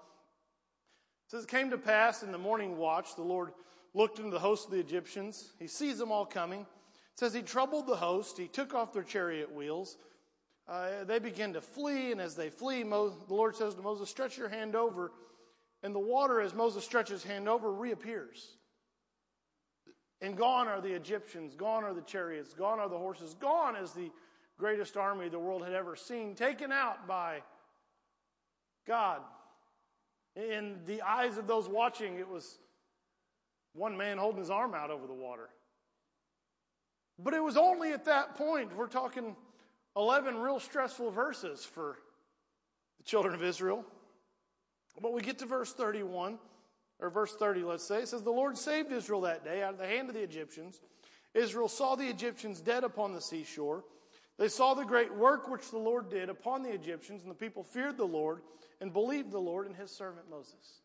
says, 1.28 1.44
It 1.44 1.48
came 1.50 1.70
to 1.70 1.78
pass 1.78 2.22
in 2.22 2.32
the 2.32 2.38
morning 2.38 2.76
watch, 2.76 3.14
the 3.14 3.22
Lord 3.22 3.52
looked 3.94 4.18
into 4.18 4.30
the 4.30 4.40
host 4.40 4.66
of 4.66 4.72
the 4.72 4.80
Egyptians. 4.80 5.52
He 5.58 5.68
sees 5.68 5.98
them 5.98 6.10
all 6.10 6.26
coming. 6.26 6.60
It 6.60 7.18
says, 7.18 7.32
He 7.32 7.42
troubled 7.42 7.86
the 7.86 7.96
host. 7.96 8.36
He 8.36 8.48
took 8.48 8.74
off 8.74 8.92
their 8.92 9.04
chariot 9.04 9.52
wheels. 9.52 9.96
Uh, 10.66 11.04
they 11.04 11.18
begin 11.18 11.52
to 11.52 11.60
flee, 11.60 12.10
and 12.10 12.20
as 12.20 12.34
they 12.34 12.48
flee, 12.50 12.82
Mo- 12.82 13.14
the 13.28 13.34
Lord 13.34 13.54
says 13.54 13.74
to 13.74 13.82
Moses, 13.82 14.08
Stretch 14.08 14.36
your 14.36 14.48
hand 14.48 14.74
over. 14.74 15.12
And 15.84 15.94
the 15.94 16.00
water, 16.00 16.40
as 16.40 16.54
Moses 16.54 16.82
stretches 16.82 17.22
his 17.22 17.30
hand 17.30 17.46
over, 17.46 17.70
reappears. 17.70 18.56
And 20.22 20.34
gone 20.34 20.66
are 20.66 20.80
the 20.80 20.94
Egyptians, 20.94 21.54
gone 21.54 21.84
are 21.84 21.92
the 21.92 22.00
chariots, 22.00 22.54
gone 22.54 22.80
are 22.80 22.88
the 22.88 22.96
horses, 22.96 23.34
gone 23.34 23.76
is 23.76 23.92
the 23.92 24.10
greatest 24.58 24.96
army 24.96 25.28
the 25.28 25.38
world 25.38 25.62
had 25.62 25.74
ever 25.74 25.94
seen, 25.94 26.34
taken 26.34 26.72
out 26.72 27.06
by 27.06 27.42
God. 28.86 29.20
In 30.34 30.78
the 30.86 31.02
eyes 31.02 31.36
of 31.36 31.46
those 31.46 31.68
watching, 31.68 32.18
it 32.18 32.28
was 32.28 32.58
one 33.74 33.94
man 33.94 34.16
holding 34.16 34.40
his 34.40 34.50
arm 34.50 34.74
out 34.74 34.90
over 34.90 35.06
the 35.06 35.12
water. 35.12 35.50
But 37.18 37.34
it 37.34 37.42
was 37.42 37.58
only 37.58 37.92
at 37.92 38.06
that 38.06 38.36
point, 38.36 38.74
we're 38.74 38.86
talking 38.86 39.36
11 39.96 40.38
real 40.38 40.60
stressful 40.60 41.10
verses 41.10 41.62
for 41.62 41.98
the 42.96 43.04
children 43.04 43.34
of 43.34 43.42
Israel. 43.42 43.84
But 45.00 45.12
we 45.12 45.22
get 45.22 45.38
to 45.40 45.46
verse 45.46 45.72
31, 45.72 46.38
or 47.00 47.10
verse 47.10 47.34
30, 47.34 47.62
let's 47.64 47.84
say. 47.84 48.00
It 48.00 48.08
says, 48.08 48.22
The 48.22 48.30
Lord 48.30 48.56
saved 48.56 48.92
Israel 48.92 49.22
that 49.22 49.44
day 49.44 49.62
out 49.62 49.74
of 49.74 49.78
the 49.78 49.86
hand 49.86 50.08
of 50.08 50.14
the 50.14 50.22
Egyptians. 50.22 50.80
Israel 51.34 51.68
saw 51.68 51.96
the 51.96 52.08
Egyptians 52.08 52.60
dead 52.60 52.84
upon 52.84 53.12
the 53.12 53.20
seashore. 53.20 53.84
They 54.38 54.48
saw 54.48 54.74
the 54.74 54.84
great 54.84 55.14
work 55.14 55.48
which 55.48 55.70
the 55.70 55.78
Lord 55.78 56.10
did 56.10 56.28
upon 56.28 56.62
the 56.62 56.72
Egyptians, 56.72 57.22
and 57.22 57.30
the 57.30 57.36
people 57.36 57.62
feared 57.62 57.96
the 57.96 58.04
Lord 58.04 58.40
and 58.80 58.92
believed 58.92 59.32
the 59.32 59.38
Lord 59.38 59.66
and 59.66 59.76
his 59.76 59.90
servant 59.90 60.28
Moses. 60.30 60.80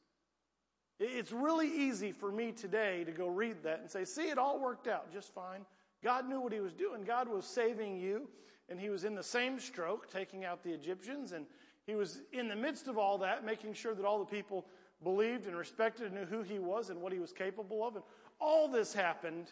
It's 1.00 1.32
really 1.32 1.68
easy 1.68 2.12
for 2.12 2.32
me 2.32 2.52
today 2.52 3.04
to 3.06 3.12
go 3.12 3.28
read 3.28 3.64
that 3.64 3.80
and 3.80 3.90
say, 3.90 4.04
see, 4.06 4.30
it 4.30 4.38
all 4.38 4.60
worked 4.60 4.88
out 4.88 5.12
just 5.14 5.34
fine. 5.34 5.66
God 6.04 6.28
knew 6.28 6.42
what 6.42 6.54
he 6.54 6.60
was 6.60 6.74
doing. 6.74 7.04
God 7.04 7.28
was 7.30 7.46
saving 7.46 7.98
you, 7.98 8.30
and 8.70 8.80
he 8.80 8.90
was 8.90 9.04
in 9.04 9.16
the 9.16 9.24
same 9.24 9.60
stroke 9.60 10.12
taking 10.12 10.46
out 10.46 10.64
the 10.64 10.74
Egyptians, 10.74 11.32
and 11.32 11.46
he 11.90 11.96
was 11.96 12.22
in 12.32 12.48
the 12.48 12.56
midst 12.56 12.88
of 12.88 12.98
all 12.98 13.18
that, 13.20 13.44
making 13.44 13.74
sure 13.74 13.96
that 13.96 14.06
all 14.06 14.20
the 14.20 14.26
people 14.26 14.66
believed 15.04 15.48
and 15.48 15.58
respected 15.58 16.08
and 16.08 16.16
knew 16.16 16.26
who 16.26 16.44
he 16.44 16.60
was 16.60 16.90
and 16.90 17.02
what 17.02 17.12
he 17.12 17.20
was 17.20 17.32
capable 17.32 17.86
of. 17.88 17.96
And 17.96 18.04
all 18.40 18.68
this 18.68 18.94
happened 18.94 19.48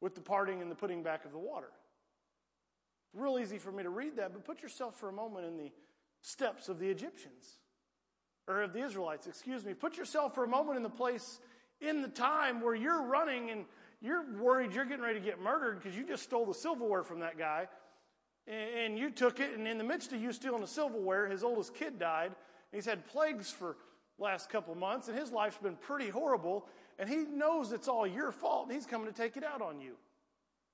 with 0.00 0.14
the 0.14 0.20
parting 0.20 0.62
and 0.62 0.70
the 0.70 0.74
putting 0.74 1.02
back 1.02 1.24
of 1.24 1.32
the 1.32 1.38
water. 1.38 1.70
Real 3.14 3.38
easy 3.38 3.58
for 3.58 3.72
me 3.72 3.82
to 3.82 3.90
read 3.90 4.16
that, 4.16 4.32
but 4.32 4.44
put 4.44 4.62
yourself 4.62 4.98
for 5.00 5.08
a 5.08 5.12
moment 5.12 5.46
in 5.46 5.56
the 5.56 5.72
steps 6.20 6.68
of 6.68 6.78
the 6.78 6.88
Egyptians 6.88 7.58
or 8.46 8.62
of 8.62 8.72
the 8.72 8.84
Israelites, 8.84 9.26
excuse 9.26 9.64
me. 9.64 9.74
Put 9.74 9.96
yourself 9.96 10.34
for 10.34 10.44
a 10.44 10.48
moment 10.48 10.76
in 10.76 10.82
the 10.82 10.90
place 10.90 11.40
in 11.80 12.02
the 12.02 12.08
time 12.08 12.60
where 12.60 12.74
you're 12.74 13.02
running 13.02 13.50
and 13.50 13.64
you're 14.00 14.24
worried 14.38 14.72
you're 14.72 14.84
getting 14.84 15.02
ready 15.02 15.18
to 15.18 15.24
get 15.24 15.40
murdered 15.40 15.82
because 15.82 15.96
you 15.96 16.06
just 16.06 16.22
stole 16.22 16.46
the 16.46 16.54
silverware 16.54 17.02
from 17.02 17.20
that 17.20 17.38
guy. 17.38 17.66
And 18.46 18.98
you 18.98 19.10
took 19.10 19.40
it, 19.40 19.56
and 19.56 19.66
in 19.66 19.78
the 19.78 19.84
midst 19.84 20.12
of 20.12 20.20
you 20.20 20.32
stealing 20.32 20.60
the 20.60 20.66
silverware, 20.66 21.28
his 21.28 21.42
oldest 21.42 21.74
kid 21.74 21.98
died. 21.98 22.28
And 22.28 22.34
he's 22.72 22.86
had 22.86 23.06
plagues 23.06 23.50
for 23.50 23.76
last 24.18 24.48
couple 24.48 24.74
months, 24.74 25.08
and 25.08 25.18
his 25.18 25.32
life's 25.32 25.58
been 25.58 25.76
pretty 25.76 26.08
horrible. 26.08 26.68
And 26.98 27.08
he 27.08 27.16
knows 27.16 27.72
it's 27.72 27.88
all 27.88 28.06
your 28.06 28.32
fault, 28.32 28.66
and 28.66 28.74
he's 28.74 28.86
coming 28.86 29.06
to 29.06 29.12
take 29.12 29.36
it 29.36 29.44
out 29.44 29.60
on 29.60 29.80
you. 29.80 29.96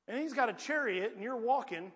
And 0.09 0.19
he's 0.19 0.33
got 0.33 0.49
a 0.49 0.53
chariot, 0.53 1.13
and 1.15 1.23
you're 1.23 1.37
walking. 1.37 1.93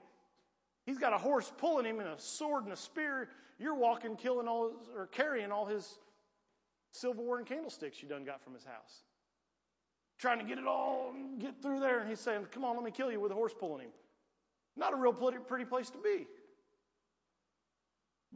He's 0.84 0.98
got 0.98 1.12
a 1.12 1.18
horse 1.18 1.52
pulling 1.58 1.86
him, 1.86 2.00
and 2.00 2.08
a 2.08 2.18
sword 2.18 2.64
and 2.64 2.72
a 2.72 2.76
spear. 2.76 3.28
You're 3.58 3.74
walking, 3.74 4.16
killing 4.16 4.48
all, 4.48 4.72
or 4.96 5.06
carrying 5.06 5.52
all 5.52 5.66
his 5.66 5.98
silverware 6.90 7.38
and 7.38 7.46
candlesticks 7.46 8.02
you 8.02 8.08
done 8.08 8.24
got 8.24 8.42
from 8.42 8.54
his 8.54 8.64
house. 8.64 9.02
Trying 10.18 10.38
to 10.38 10.44
get 10.44 10.58
it 10.58 10.66
all, 10.66 11.12
get 11.38 11.60
through 11.60 11.80
there, 11.80 12.00
and 12.00 12.08
he's 12.08 12.20
saying, 12.20 12.46
"Come 12.46 12.64
on, 12.64 12.74
let 12.74 12.84
me 12.84 12.90
kill 12.90 13.12
you 13.12 13.20
with 13.20 13.32
a 13.32 13.34
horse 13.34 13.52
pulling 13.52 13.82
him." 13.82 13.92
Not 14.76 14.92
a 14.92 14.96
real 14.96 15.12
pretty 15.12 15.64
place 15.64 15.90
to 15.90 15.98
be. 15.98 16.26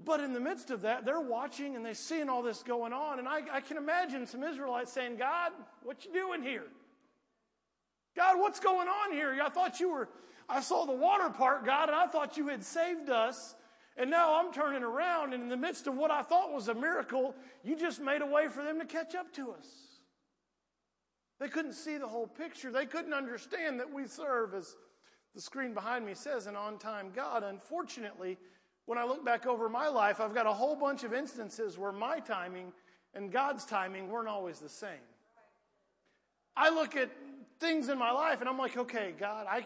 But 0.03 0.21
in 0.21 0.33
the 0.33 0.41
midst 0.41 0.71
of 0.71 0.83
that, 0.83 1.05
they're 1.05 1.21
watching 1.21 1.77
and 1.77 1.85
they're 1.85 1.95
seeing 1.95 2.29
all 2.29 2.43
this 2.43 2.63
going 2.63 2.93
on. 2.93 3.19
And 3.19 3.29
I, 3.29 3.41
I, 3.53 3.61
can 3.61 3.77
imagine 3.77 4.27
some 4.27 4.43
Israelites 4.43 4.93
saying, 4.93 5.17
God, 5.17 5.53
what 5.83 6.05
you 6.07 6.13
doing 6.13 6.43
here? 6.43 6.65
God, 8.17 8.39
what's 8.39 8.61
going 8.61 8.89
on 8.89 9.13
here? 9.13 9.39
I 9.43 9.51
thought 9.51 9.79
you 9.79 9.91
were, 9.91 10.09
I 10.49 10.61
saw 10.61 10.87
the 10.87 10.93
water 10.93 11.29
part, 11.29 11.67
God, 11.67 11.89
and 11.91 11.97
I 11.97 12.07
thought 12.07 12.39
you 12.39 12.49
had 12.49 12.65
saved 12.65 13.11
us. 13.11 13.55
And 13.97 14.09
now 14.09 14.41
I'm 14.41 14.53
turning 14.53 14.83
around, 14.83 15.35
and 15.35 15.43
in 15.43 15.49
the 15.51 15.57
midst 15.57 15.87
of 15.87 15.95
what 15.95 16.11
I 16.11 16.23
thought 16.23 16.55
was 16.55 16.69
a 16.69 16.75
miracle, 16.75 17.35
you 17.63 17.77
just 17.77 18.01
made 18.01 18.23
a 18.23 18.27
way 18.27 18.49
for 18.49 18.65
them 18.65 18.79
to 18.79 18.87
catch 18.87 19.15
up 19.15 19.33
to 19.35 19.51
us. 19.51 19.67
They 21.39 21.49
couldn't 21.49 21.75
see 21.75 21.99
the 21.99 22.07
whole 22.07 22.27
picture. 22.27 22.71
They 22.71 22.87
couldn't 22.87 23.13
understand 23.13 23.81
that 23.81 23.93
we 23.93 24.07
serve 24.07 24.55
as 24.55 24.77
the 25.35 25.41
screen 25.41 25.75
behind 25.75 26.05
me 26.05 26.15
says 26.15 26.47
an 26.47 26.57
on 26.57 26.79
time 26.79 27.11
God. 27.15 27.43
Unfortunately, 27.43 28.39
when 28.87 28.99
I 28.99 29.05
look 29.05 29.25
back 29.25 29.47
over 29.47 29.69
my 29.69 29.89
life, 29.89 30.21
I've 30.21 30.35
got 30.35 30.47
a 30.47 30.53
whole 30.53 30.75
bunch 30.75 31.05
of 31.05 31.15
instances 31.15 31.79
where 31.79 31.93
my 31.93 32.19
timing 32.21 32.73
and 33.15 33.31
God's 33.31 33.65
timing 33.65 34.09
weren't 34.09 34.29
always 34.29 34.59
the 34.59 34.69
same. 34.69 34.91
I 36.57 36.71
look 36.71 36.97
at 36.97 37.11
things 37.61 37.89
in 37.89 37.99
my 37.99 38.11
life 38.11 38.41
and 38.41 38.49
I'm 38.49 38.59
like, 38.59 38.77
okay, 38.77 39.15
God, 39.19 39.47
I, 39.49 39.65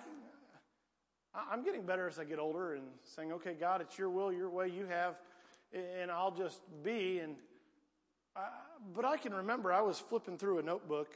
I'm 1.50 1.64
getting 1.64 1.82
better 1.82 2.06
as 2.06 2.18
I 2.18 2.24
get 2.24 2.38
older 2.38 2.74
and 2.74 2.84
saying, 3.16 3.32
okay, 3.32 3.54
God, 3.54 3.80
it's 3.80 3.98
your 3.98 4.10
will, 4.10 4.32
your 4.32 4.50
way, 4.50 4.68
you 4.68 4.86
have, 4.86 5.16
and 5.72 6.10
I'll 6.10 6.30
just 6.30 6.60
be. 6.82 7.20
And 7.20 7.36
I, 8.36 8.48
but 8.94 9.04
I 9.04 9.16
can 9.16 9.32
remember 9.32 9.72
I 9.72 9.80
was 9.80 9.98
flipping 9.98 10.38
through 10.38 10.58
a 10.58 10.62
notebook. 10.62 11.08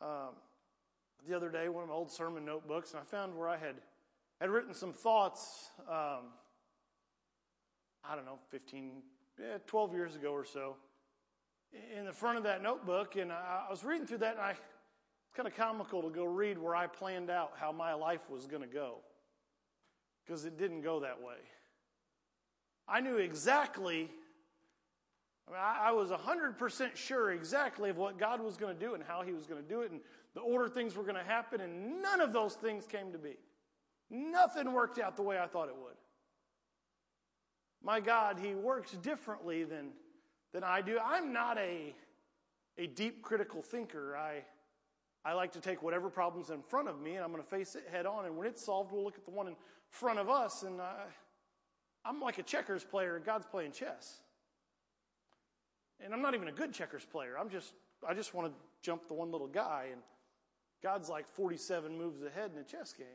Um, 0.00 0.34
the 1.28 1.36
other 1.36 1.50
day, 1.50 1.68
one 1.68 1.82
of 1.82 1.88
my 1.88 1.94
old 1.94 2.10
sermon 2.10 2.44
notebooks, 2.44 2.92
and 2.92 3.00
I 3.00 3.04
found 3.04 3.36
where 3.36 3.48
I 3.48 3.56
had, 3.56 3.76
had 4.40 4.50
written 4.50 4.74
some 4.74 4.92
thoughts, 4.92 5.70
um, 5.88 6.32
I 8.04 8.14
don't 8.14 8.24
know, 8.24 8.38
15, 8.50 9.02
yeah, 9.38 9.58
12 9.66 9.94
years 9.94 10.16
ago 10.16 10.32
or 10.32 10.44
so, 10.44 10.76
in 11.96 12.04
the 12.04 12.12
front 12.12 12.38
of 12.38 12.44
that 12.44 12.62
notebook. 12.62 13.16
And 13.16 13.32
I, 13.32 13.64
I 13.68 13.70
was 13.70 13.84
reading 13.84 14.06
through 14.06 14.18
that, 14.18 14.32
and 14.32 14.40
I, 14.40 14.50
it's 14.50 15.36
kind 15.36 15.46
of 15.46 15.54
comical 15.54 16.02
to 16.02 16.10
go 16.10 16.24
read 16.24 16.58
where 16.58 16.74
I 16.74 16.86
planned 16.86 17.30
out 17.30 17.52
how 17.56 17.72
my 17.72 17.94
life 17.94 18.28
was 18.30 18.46
going 18.46 18.62
to 18.62 18.68
go, 18.68 18.96
because 20.24 20.44
it 20.44 20.58
didn't 20.58 20.82
go 20.82 21.00
that 21.00 21.20
way. 21.20 21.36
I 22.88 23.00
knew 23.00 23.18
exactly 23.18 24.10
I, 25.50 25.52
mean, 25.52 25.60
I, 25.60 25.92
was 25.92 26.10
100% 26.10 26.96
sure 26.96 27.32
exactly 27.32 27.90
of 27.90 27.96
what 27.96 28.18
God 28.18 28.40
was 28.40 28.56
going 28.56 28.76
to 28.76 28.80
do 28.80 28.94
and 28.94 29.02
how 29.02 29.22
He 29.22 29.32
was 29.32 29.46
going 29.46 29.62
to 29.62 29.68
do 29.68 29.82
it. 29.82 29.90
And 29.90 30.00
the 30.34 30.40
order 30.40 30.68
things 30.68 30.96
were 30.96 31.02
going 31.02 31.16
to 31.16 31.24
happen, 31.24 31.60
and 31.60 32.02
none 32.02 32.20
of 32.20 32.32
those 32.32 32.54
things 32.54 32.86
came 32.86 33.12
to 33.12 33.18
be. 33.18 33.36
Nothing 34.10 34.72
worked 34.72 34.98
out 34.98 35.16
the 35.16 35.22
way 35.22 35.38
I 35.38 35.46
thought 35.46 35.68
it 35.68 35.76
would. 35.76 35.96
My 37.82 38.00
God, 38.00 38.38
He 38.38 38.54
works 38.54 38.92
differently 38.92 39.64
than, 39.64 39.90
than 40.52 40.64
I 40.64 40.82
do. 40.82 40.98
I'm 41.04 41.32
not 41.32 41.58
a, 41.58 41.94
a 42.78 42.86
deep 42.86 43.22
critical 43.22 43.62
thinker. 43.62 44.16
I, 44.16 44.42
I 45.24 45.34
like 45.34 45.52
to 45.52 45.60
take 45.60 45.82
whatever 45.82 46.10
problem's 46.10 46.50
in 46.50 46.62
front 46.62 46.88
of 46.88 47.00
me 47.00 47.14
and 47.14 47.24
I'm 47.24 47.30
going 47.30 47.42
to 47.42 47.48
face 47.48 47.74
it 47.74 47.84
head 47.90 48.06
on. 48.06 48.24
And 48.24 48.36
when 48.36 48.46
it's 48.46 48.64
solved, 48.64 48.92
we'll 48.92 49.04
look 49.04 49.16
at 49.16 49.24
the 49.24 49.30
one 49.30 49.48
in 49.48 49.56
front 49.88 50.18
of 50.18 50.28
us. 50.28 50.62
And 50.62 50.80
I, 50.80 51.04
I'm 52.04 52.20
like 52.20 52.38
a 52.38 52.42
checkers 52.42 52.84
player, 52.84 53.16
and 53.16 53.24
God's 53.24 53.46
playing 53.46 53.72
chess. 53.72 54.20
And 56.02 56.14
I'm 56.14 56.22
not 56.22 56.34
even 56.34 56.48
a 56.48 56.52
good 56.52 56.72
checkers 56.72 57.04
player. 57.04 57.36
I'm 57.38 57.50
just, 57.50 57.74
I 58.06 58.14
just 58.14 58.32
want 58.32 58.48
to 58.48 58.54
jump 58.82 59.08
the 59.08 59.14
one 59.14 59.30
little 59.30 59.46
guy. 59.46 59.88
And 59.92 60.00
God's 60.82 61.08
like 61.08 61.26
47 61.26 61.96
moves 61.96 62.22
ahead 62.22 62.50
in 62.54 62.60
a 62.60 62.64
chess 62.64 62.92
game. 62.92 63.06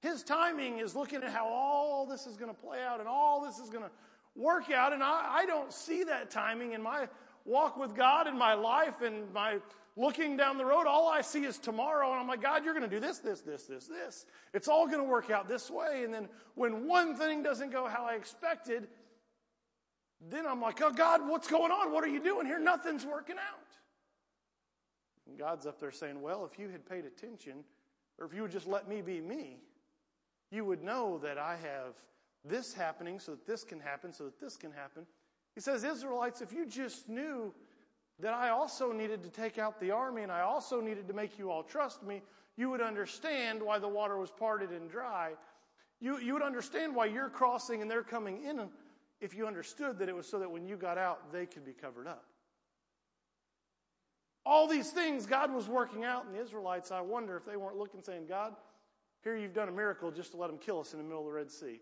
His 0.00 0.22
timing 0.22 0.78
is 0.78 0.94
looking 0.94 1.22
at 1.22 1.30
how 1.30 1.48
all 1.48 2.06
this 2.06 2.26
is 2.26 2.36
going 2.36 2.54
to 2.54 2.60
play 2.60 2.82
out 2.82 3.00
and 3.00 3.08
all 3.08 3.42
this 3.42 3.58
is 3.58 3.70
going 3.70 3.84
to 3.84 3.90
work 4.36 4.70
out. 4.70 4.92
And 4.92 5.02
I, 5.02 5.38
I 5.38 5.46
don't 5.46 5.72
see 5.72 6.04
that 6.04 6.30
timing 6.30 6.72
in 6.72 6.82
my 6.82 7.08
walk 7.44 7.76
with 7.76 7.94
God 7.96 8.26
in 8.26 8.36
my 8.36 8.54
life 8.54 9.00
and 9.02 9.32
my 9.32 9.58
looking 9.96 10.36
down 10.36 10.58
the 10.58 10.64
road. 10.64 10.86
All 10.86 11.08
I 11.08 11.20
see 11.22 11.44
is 11.44 11.58
tomorrow. 11.58 12.10
And 12.10 12.20
I'm 12.20 12.26
like, 12.26 12.42
God, 12.42 12.64
you're 12.64 12.74
going 12.74 12.88
to 12.88 12.94
do 12.94 13.00
this, 13.00 13.18
this, 13.18 13.40
this, 13.40 13.64
this, 13.64 13.86
this. 13.86 14.26
It's 14.52 14.68
all 14.68 14.86
going 14.86 14.98
to 14.98 15.08
work 15.08 15.30
out 15.30 15.48
this 15.48 15.70
way. 15.70 16.02
And 16.04 16.12
then 16.12 16.28
when 16.54 16.86
one 16.86 17.16
thing 17.16 17.42
doesn't 17.42 17.70
go 17.70 17.86
how 17.86 18.04
I 18.04 18.14
expected, 18.14 18.88
then 20.30 20.46
I'm 20.46 20.60
like, 20.60 20.80
oh, 20.82 20.92
God, 20.92 21.26
what's 21.28 21.48
going 21.48 21.70
on? 21.70 21.92
What 21.92 22.04
are 22.04 22.08
you 22.08 22.22
doing 22.22 22.46
here? 22.46 22.58
Nothing's 22.58 23.04
working 23.04 23.36
out. 23.36 23.83
God's 25.38 25.66
up 25.66 25.80
there 25.80 25.90
saying, 25.90 26.20
Well, 26.20 26.48
if 26.50 26.58
you 26.58 26.68
had 26.68 26.88
paid 26.88 27.04
attention, 27.04 27.64
or 28.18 28.26
if 28.26 28.34
you 28.34 28.42
would 28.42 28.52
just 28.52 28.66
let 28.66 28.88
me 28.88 29.02
be 29.02 29.20
me, 29.20 29.58
you 30.50 30.64
would 30.64 30.82
know 30.82 31.18
that 31.18 31.38
I 31.38 31.56
have 31.56 31.94
this 32.44 32.74
happening 32.74 33.18
so 33.18 33.32
that 33.32 33.46
this 33.46 33.64
can 33.64 33.80
happen, 33.80 34.12
so 34.12 34.24
that 34.24 34.40
this 34.40 34.56
can 34.56 34.70
happen. 34.70 35.06
He 35.54 35.60
says, 35.60 35.84
Israelites, 35.84 36.40
if 36.40 36.52
you 36.52 36.66
just 36.66 37.08
knew 37.08 37.54
that 38.20 38.34
I 38.34 38.50
also 38.50 38.92
needed 38.92 39.22
to 39.24 39.28
take 39.28 39.58
out 39.58 39.80
the 39.80 39.90
army 39.90 40.22
and 40.22 40.30
I 40.30 40.40
also 40.40 40.80
needed 40.80 41.08
to 41.08 41.14
make 41.14 41.38
you 41.38 41.50
all 41.50 41.62
trust 41.62 42.02
me, 42.02 42.22
you 42.56 42.70
would 42.70 42.80
understand 42.80 43.62
why 43.62 43.78
the 43.78 43.88
water 43.88 44.16
was 44.18 44.30
parted 44.30 44.70
and 44.70 44.90
dry. 44.90 45.32
You, 46.00 46.18
you 46.18 46.34
would 46.34 46.42
understand 46.42 46.94
why 46.94 47.06
you're 47.06 47.28
crossing 47.28 47.82
and 47.82 47.90
they're 47.90 48.02
coming 48.02 48.44
in 48.44 48.68
if 49.20 49.34
you 49.34 49.46
understood 49.46 49.98
that 49.98 50.08
it 50.08 50.14
was 50.14 50.28
so 50.28 50.38
that 50.38 50.50
when 50.50 50.66
you 50.66 50.76
got 50.76 50.98
out, 50.98 51.32
they 51.32 51.46
could 51.46 51.64
be 51.64 51.72
covered 51.72 52.06
up. 52.06 52.24
All 54.46 54.66
these 54.66 54.90
things 54.90 55.26
God 55.26 55.52
was 55.52 55.68
working 55.68 56.04
out 56.04 56.26
in 56.26 56.32
the 56.32 56.40
Israelites, 56.40 56.90
I 56.90 57.00
wonder 57.00 57.36
if 57.36 57.46
they 57.46 57.56
weren't 57.56 57.78
looking 57.78 58.02
saying, 58.02 58.26
God, 58.28 58.54
here 59.22 59.36
you've 59.36 59.54
done 59.54 59.68
a 59.68 59.72
miracle 59.72 60.10
just 60.10 60.32
to 60.32 60.36
let 60.36 60.48
them 60.48 60.58
kill 60.58 60.80
us 60.80 60.92
in 60.92 60.98
the 60.98 61.04
middle 61.04 61.20
of 61.20 61.26
the 61.26 61.32
Red 61.32 61.50
Sea. 61.50 61.80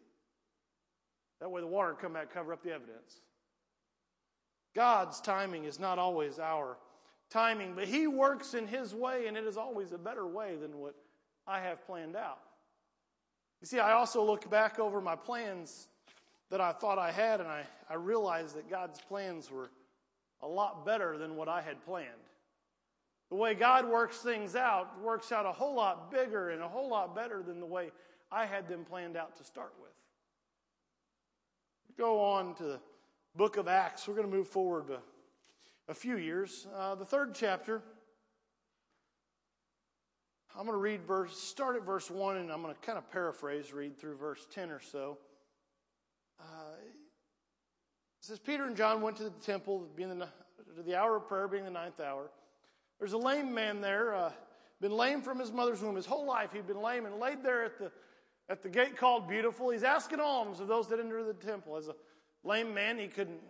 That 1.41 1.51
way 1.51 1.61
the 1.61 1.67
water 1.67 1.95
come 2.01 2.13
back, 2.13 2.33
cover 2.33 2.53
up 2.53 2.63
the 2.63 2.73
evidence. 2.73 3.21
God's 4.75 5.21
timing 5.21 5.65
is 5.65 5.81
not 5.81 5.99
always 5.99 6.39
our 6.39 6.79
timing, 7.31 7.75
but 7.75 7.89
He 7.89 8.07
works 8.07 8.55
in 8.55 8.69
His 8.69 8.95
way, 8.95 9.27
and 9.27 9.37
it 9.37 9.45
is 9.45 9.57
always 9.57 9.91
a 9.91 9.99
better 9.99 10.27
way 10.27 10.55
than 10.55 10.79
what 10.79 10.95
I 11.47 11.61
have 11.61 11.85
planned 11.85 12.15
out. 12.15 12.39
You 13.61 13.67
see, 13.67 13.81
I 13.81 13.93
also 13.93 14.25
look 14.25 14.49
back 14.49 14.79
over 14.79 15.01
my 15.01 15.17
plans 15.17 15.89
that 16.51 16.61
I 16.61 16.73
thought 16.73 16.99
I 16.99 17.11
had, 17.11 17.41
and 17.41 17.49
I, 17.49 17.65
I 17.91 17.95
realized 17.95 18.57
that 18.57 18.71
God's 18.71 19.01
plans 19.01 19.51
were 19.51 19.71
a 20.43 20.47
lot 20.47 20.87
better 20.87 21.19
than 21.19 21.35
what 21.35 21.49
I 21.49 21.61
had 21.61 21.85
planned. 21.85 22.09
The 23.33 23.39
way 23.39 23.55
God 23.55 23.89
works 23.89 24.19
things 24.19 24.55
out 24.55 25.01
works 25.01 25.33
out 25.33 25.47
a 25.47 25.53
whole 25.53 25.75
lot 25.75 26.11
bigger 26.11 26.51
and 26.51 26.61
a 26.61 26.69
whole 26.69 26.91
lot 26.91 27.17
better 27.17 27.43
than 27.43 27.61
the 27.61 27.67
way 27.67 27.91
I 28.31 28.45
had 28.45 28.69
them 28.69 28.85
planned 28.85 29.17
out 29.17 29.39
to 29.39 29.45
start 29.45 29.73
with. 29.81 29.95
Go 31.97 32.21
on 32.21 32.55
to 32.57 32.63
the 32.63 32.81
book 33.35 33.57
of 33.57 33.69
Acts. 33.69 34.07
We're 34.07 34.17
going 34.17 34.31
to 34.31 34.37
move 34.37 34.49
forward 34.49 34.91
a, 34.91 35.01
a 35.91 35.95
few 35.95 36.19
years. 36.19 36.67
Uh, 36.77 36.95
the 36.95 37.07
third 37.07 37.35
chapter. 37.35 37.81
I'm 40.55 40.67
going 40.67 40.77
to 40.77 40.83
read 40.83 41.03
verse, 41.03 41.35
start 41.35 41.77
at 41.77 41.87
verse 41.87 42.11
1, 42.11 42.37
and 42.37 42.53
I'm 42.53 42.61
going 42.61 42.75
to 42.75 42.81
kind 42.83 42.99
of 42.99 43.11
paraphrase, 43.11 43.73
read 43.73 43.97
through 43.97 44.17
verse 44.17 44.47
10 44.53 44.71
or 44.71 44.81
so. 44.81 45.17
Uh, 46.39 46.75
it 46.85 46.93
says, 48.21 48.39
Peter 48.39 48.67
and 48.67 48.77
John 48.77 49.01
went 49.01 49.17
to 49.17 49.25
the 49.25 49.31
temple, 49.31 49.89
being 49.97 50.11
the, 50.19 50.29
to 50.77 50.83
the 50.85 50.97
hour 50.97 51.17
of 51.17 51.27
prayer, 51.27 51.49
being 51.49 51.65
the 51.65 51.71
ninth 51.71 51.99
hour. 51.99 52.29
There's 53.03 53.15
a 53.15 53.19
lame 53.19 53.53
man 53.53 53.81
there, 53.81 54.15
uh, 54.15 54.31
been 54.81 54.93
lame 54.93 55.23
from 55.23 55.41
his 55.41 55.51
mother's 55.51 55.83
womb. 55.83 55.97
His 55.97 56.07
whole 56.07 56.25
life 56.25 56.53
he'd 56.53 56.69
been 56.69 56.81
lame 56.81 57.05
and 57.05 57.19
laid 57.19 57.43
there 57.43 57.65
at 57.65 57.77
the, 57.77 57.91
at 58.49 58.63
the 58.63 58.69
gate 58.69 58.97
called 58.97 59.27
Beautiful. 59.27 59.71
He's 59.71 59.83
asking 59.83 60.21
alms 60.21 60.61
of 60.61 60.69
those 60.69 60.87
that 60.87 61.01
enter 61.01 61.25
the 61.25 61.35
temple. 61.35 61.77
As 61.77 61.89
a 61.89 61.97
lame 62.45 62.73
man, 62.73 63.01
he 63.01 63.09
couldn't 63.09 63.41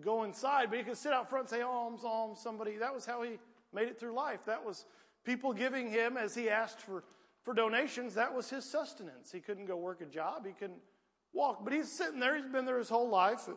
go 0.00 0.22
inside, 0.22 0.70
but 0.70 0.78
he 0.78 0.84
could 0.84 0.96
sit 0.96 1.12
out 1.12 1.28
front 1.28 1.46
and 1.46 1.50
say, 1.50 1.60
alms, 1.60 2.02
alms, 2.04 2.38
somebody. 2.40 2.76
That 2.76 2.94
was 2.94 3.04
how 3.04 3.22
he 3.22 3.40
made 3.74 3.88
it 3.88 3.98
through 3.98 4.14
life. 4.14 4.44
That 4.46 4.64
was 4.64 4.84
people 5.24 5.52
giving 5.52 5.90
him 5.90 6.16
as 6.16 6.32
he 6.36 6.48
asked 6.48 6.80
for, 6.80 7.02
for 7.42 7.52
donations. 7.52 8.14
That 8.14 8.32
was 8.32 8.48
his 8.48 8.64
sustenance. 8.64 9.32
He 9.32 9.40
couldn't 9.40 9.66
go 9.66 9.76
work 9.76 10.02
a 10.02 10.06
job. 10.06 10.46
He 10.46 10.52
couldn't 10.52 10.82
walk, 11.32 11.64
but 11.64 11.72
he's 11.72 11.90
sitting 11.90 12.20
there. 12.20 12.36
He's 12.36 12.46
been 12.46 12.64
there 12.64 12.78
his 12.78 12.88
whole 12.88 13.08
life. 13.08 13.48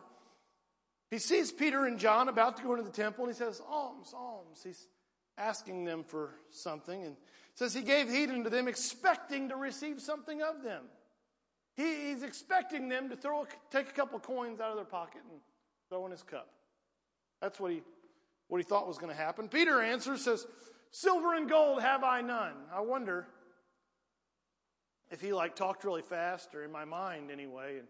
He 1.12 1.18
sees 1.20 1.52
Peter 1.52 1.84
and 1.84 1.96
John 1.96 2.28
about 2.28 2.56
to 2.56 2.64
go 2.64 2.72
into 2.72 2.82
the 2.82 2.90
temple 2.90 3.24
and 3.24 3.32
he 3.32 3.38
says, 3.38 3.62
alms, 3.70 4.12
alms. 4.12 4.60
He's 4.64 4.88
asking 5.38 5.84
them 5.84 6.04
for 6.04 6.30
something 6.50 7.04
and 7.04 7.16
says 7.54 7.74
he 7.74 7.82
gave 7.82 8.10
heed 8.10 8.30
unto 8.30 8.50
them 8.50 8.68
expecting 8.68 9.48
to 9.48 9.56
receive 9.56 10.00
something 10.00 10.42
of 10.42 10.62
them. 10.62 10.84
He, 11.76 12.08
he's 12.10 12.22
expecting 12.22 12.88
them 12.88 13.08
to 13.08 13.16
throw, 13.16 13.46
take 13.70 13.88
a 13.88 13.92
couple 13.92 14.18
coins 14.20 14.60
out 14.60 14.70
of 14.70 14.76
their 14.76 14.84
pocket 14.84 15.22
and 15.30 15.40
throw 15.88 16.04
in 16.06 16.12
his 16.12 16.22
cup. 16.22 16.48
That's 17.40 17.58
what 17.58 17.72
he, 17.72 17.82
what 18.48 18.58
he 18.58 18.64
thought 18.64 18.86
was 18.86 18.98
going 18.98 19.10
to 19.10 19.20
happen. 19.20 19.48
Peter 19.48 19.82
answers, 19.82 20.22
says, 20.22 20.46
Silver 20.90 21.34
and 21.34 21.48
gold 21.48 21.82
have 21.82 22.04
I 22.04 22.20
none. 22.20 22.54
I 22.72 22.80
wonder 22.80 23.26
if 25.10 25.20
he 25.20 25.32
like 25.32 25.56
talked 25.56 25.84
really 25.84 26.02
fast 26.02 26.54
or 26.54 26.62
in 26.64 26.70
my 26.70 26.84
mind 26.84 27.30
anyway. 27.32 27.78
And 27.78 27.88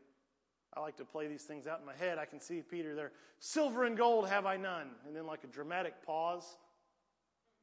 I 0.75 0.81
like 0.81 0.97
to 0.97 1.05
play 1.05 1.27
these 1.27 1.43
things 1.43 1.67
out 1.67 1.81
in 1.81 1.87
my 1.87 1.95
head. 1.95 2.19
I 2.19 2.25
can 2.25 2.41
see 2.41 2.63
Peter 2.63 2.95
there. 2.95 3.13
Silver 3.39 3.85
and 3.85 3.97
gold 3.97 4.29
have 4.29 4.47
I 4.47 4.57
none. 4.57 4.89
And 5.07 5.15
then 5.15 5.27
like 5.27 5.45
a 5.45 5.49
dramatic 5.49 6.03
pause. 6.05 6.57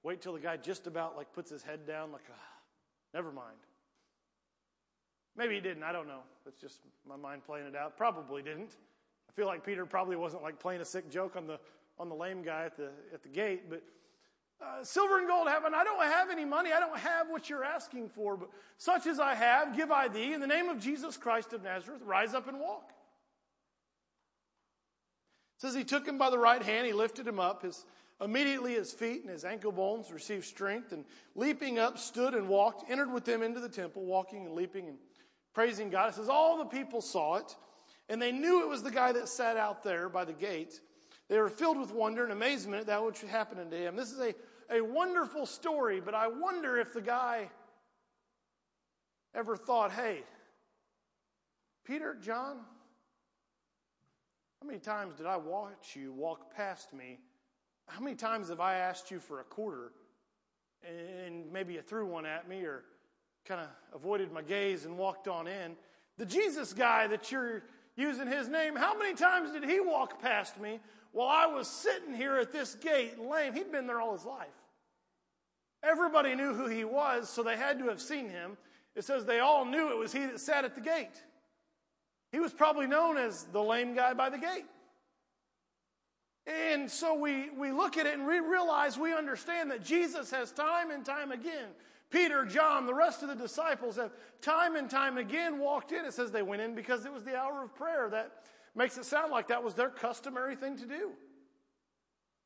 Wait 0.04 0.22
till 0.22 0.34
the 0.34 0.40
guy 0.40 0.58
just 0.58 0.88
about 0.88 1.16
like 1.16 1.32
puts 1.34 1.50
his 1.50 1.62
head 1.62 1.86
down 1.86 2.12
like, 2.12 2.24
ah, 2.32 2.54
never 3.14 3.32
mind. 3.32 3.58
Maybe 5.38 5.56
he 5.56 5.62
didn't. 5.62 5.84
I 5.84 5.92
don't 5.92 6.08
know. 6.08 6.22
It's 6.46 6.60
just 6.60 6.80
my 7.08 7.16
mind 7.16 7.44
playing 7.46 7.68
it 7.68 7.76
out. 7.76 7.98
Probably 7.98 8.42
didn't. 8.42 8.76
I 9.30 9.32
feel 9.34 9.46
like 9.46 9.66
Peter 9.66 9.86
probably 9.86 10.16
wasn't 10.16 10.44
like 10.44 10.60
playing 10.60 10.82
a 10.82 10.86
sick 10.86 11.10
joke 11.10 11.36
on 11.36 11.48
the 11.48 11.60
on 11.98 12.10
the 12.10 12.16
lame 12.16 12.42
guy 12.42 12.66
at 12.66 12.76
the 12.76 12.90
at 13.14 13.24
the 13.24 13.30
gate. 13.30 13.70
But 13.70 13.84
uh, 14.62 14.84
silver 14.84 15.20
and 15.20 15.28
gold 15.28 15.48
have, 15.48 15.66
and 15.66 15.76
I 15.76 15.84
don't 15.84 16.02
have 16.04 16.30
any 16.30 16.46
money. 16.46 16.72
I 16.72 16.80
don't 16.80 16.98
have 16.98 17.30
what 17.30 17.50
you're 17.50 17.64
asking 17.64 18.10
for. 18.10 18.38
But 18.38 18.50
such 18.78 19.08
as 19.08 19.20
I 19.20 19.34
have, 19.34 19.76
give 19.76 19.92
I 19.92 20.08
thee 20.08 20.34
in 20.34 20.42
the 20.42 20.48
name 20.48 20.70
of 20.70 20.80
Jesus 20.80 21.18
Christ 21.18 21.54
of 21.54 21.64
Nazareth. 21.64 22.02
Rise 22.06 22.34
up 22.34 22.48
and 22.48 22.60
walk. 22.60 22.92
It 25.58 25.62
says 25.62 25.76
he 25.76 25.84
took 25.84 26.08
him 26.08 26.18
by 26.18 26.30
the 26.30 26.38
right 26.38 26.62
hand. 26.62 26.86
He 26.86 26.94
lifted 26.94 27.28
him 27.28 27.40
up. 27.40 27.64
His 27.64 27.86
Immediately 28.22 28.76
his 28.76 28.94
feet 28.94 29.22
and 29.22 29.32
his 29.32 29.44
ankle 29.44 29.72
bones 29.72 30.12
received 30.12 30.46
strength, 30.46 30.92
and 30.92 31.06
leaping 31.34 31.80
up, 31.80 31.98
stood 31.98 32.36
and 32.36 32.48
walked, 32.48 32.90
entered 32.90 33.12
with 33.12 33.26
them 33.26 33.42
into 33.42 33.60
the 33.60 33.70
temple, 33.70 34.06
walking 34.06 34.46
and 34.46 34.54
leaping 34.54 34.88
and 34.88 34.98
praising 35.54 35.90
God. 35.90 36.10
It 36.10 36.16
says 36.16 36.30
all 36.30 36.58
the 36.58 36.66
people 36.66 37.02
saw 37.02 37.38
it, 37.38 37.56
and 38.10 38.22
they 38.22 38.32
knew 38.32 38.62
it 38.62 38.70
was 38.70 38.84
the 38.84 38.92
guy 38.92 39.12
that 39.12 39.28
sat 39.28 39.58
out 39.58 39.84
there 39.84 40.08
by 40.08 40.24
the 40.24 40.34
gate. 40.34 40.80
They 41.30 41.40
were 41.40 41.50
filled 41.50 41.80
with 41.80 41.92
wonder 41.92 42.24
and 42.24 42.32
amazement 42.32 42.82
at 42.82 42.88
that 42.88 43.04
which 43.04 43.22
happened 43.22 43.62
unto 43.62 43.76
him. 43.76 43.96
This 43.96 44.12
is 44.12 44.20
a, 44.20 44.36
a 44.70 44.82
wonderful 44.82 45.48
story, 45.48 46.00
but 46.00 46.14
I 46.14 46.28
wonder 46.28 46.78
if 46.78 46.94
the 46.94 47.02
guy 47.02 47.50
ever 49.34 49.58
thought, 49.58 49.92
hey, 49.92 50.24
Peter, 51.86 52.16
John, 52.22 52.58
how 54.62 54.68
many 54.68 54.80
times 54.80 55.16
did 55.16 55.26
I 55.26 55.38
watch 55.38 55.96
you 55.96 56.14
walk 56.14 56.54
past 56.56 56.94
me 56.94 57.18
how 57.88 58.00
many 58.00 58.16
times 58.16 58.50
have 58.50 58.60
I 58.60 58.76
asked 58.76 59.12
you 59.12 59.20
for 59.20 59.40
a 59.40 59.44
quarter 59.44 59.92
and 60.84 61.52
maybe 61.52 61.74
you 61.74 61.82
threw 61.82 62.06
one 62.06 62.26
at 62.26 62.48
me 62.48 62.62
or 62.64 62.84
kind 63.46 63.62
of 63.62 63.68
avoided 63.94 64.32
my 64.32 64.42
gaze 64.42 64.86
and 64.86 64.98
walked 64.98 65.28
on 65.28 65.48
in? 65.48 65.76
The 66.18 66.26
Jesus 66.26 66.74
guy 66.74 67.08
that 67.08 67.32
you're 67.32 67.64
using 67.96 68.28
his 68.28 68.48
name, 68.48 68.76
how 68.76 68.98
many 68.98 69.16
times 69.16 69.52
did 69.52 69.64
he 69.64 69.80
walk 69.80 70.22
past 70.22 70.60
me 70.60 70.80
while 71.12 71.28
I 71.28 71.46
was 71.46 71.68
sitting 71.68 72.14
here 72.14 72.38
at 72.38 72.52
this 72.52 72.76
gate 72.76 73.20
lame? 73.20 73.54
He'd 73.54 73.72
been 73.72 73.88
there 73.88 74.00
all 74.00 74.14
his 74.14 74.26
life. 74.26 74.48
Everybody 75.84 76.36
knew 76.36 76.54
who 76.54 76.68
he 76.68 76.84
was, 76.84 77.28
so 77.30 77.42
they 77.42 77.58
had 77.58 77.80
to 77.80 77.88
have 77.88 78.00
seen 78.00 78.30
him. 78.30 78.58
It 78.96 79.04
says 79.04 79.26
they 79.26 79.40
all 79.40 79.66
knew 79.66 79.90
it 79.90 79.98
was 79.98 80.14
he 80.14 80.26
that 80.26 80.40
sat 80.40 80.64
at 80.66 80.76
the 80.76 80.82
gate. 80.82 81.24
He 82.32 82.40
was 82.40 82.54
probably 82.54 82.88
known 82.88 83.18
as 83.18 83.44
the 83.46 83.62
lame 83.62 83.96
guy 83.96 84.14
by 84.14 84.30
the 84.30 84.38
gate. 84.38 84.66
And 86.48 86.90
so 86.90 87.14
we, 87.14 87.50
we 87.52 87.72
look 87.72 87.98
at 87.98 88.06
it 88.06 88.16
and 88.16 88.26
we 88.26 88.40
realize 88.40 88.98
we 88.98 89.14
understand 89.14 89.70
that 89.72 89.84
Jesus 89.84 90.32
has 90.32 90.52
time 90.52 90.90
and 90.90 91.06
time 91.06 91.32
again, 91.32 91.70
Peter, 92.10 92.44
John, 92.46 92.86
the 92.86 92.94
rest 92.94 93.24
of 93.24 93.30
the 93.30 93.36
disciples 93.36 93.96
have 93.96 94.12
time 94.42 94.76
and 94.76 94.90
time 94.90 95.18
again 95.18 95.60
walked 95.60 95.92
in. 95.94 96.04
It 96.04 96.14
says 96.14 96.32
they 96.32 96.42
went 96.42 96.62
in 96.62 96.76
because 96.76 97.06
it 97.06 97.14
was 97.14 97.24
the 97.24 97.38
hour 97.38 97.64
of 97.64 97.74
prayer. 97.74 98.10
That 98.10 98.32
makes 98.76 98.98
it 98.98 99.06
sound 99.06 99.32
like 99.32 99.48
that 99.48 99.64
was 99.64 99.76
their 99.76 99.90
customary 99.90 100.56
thing 100.56 100.78
to 100.78 100.86
do. 100.86 101.12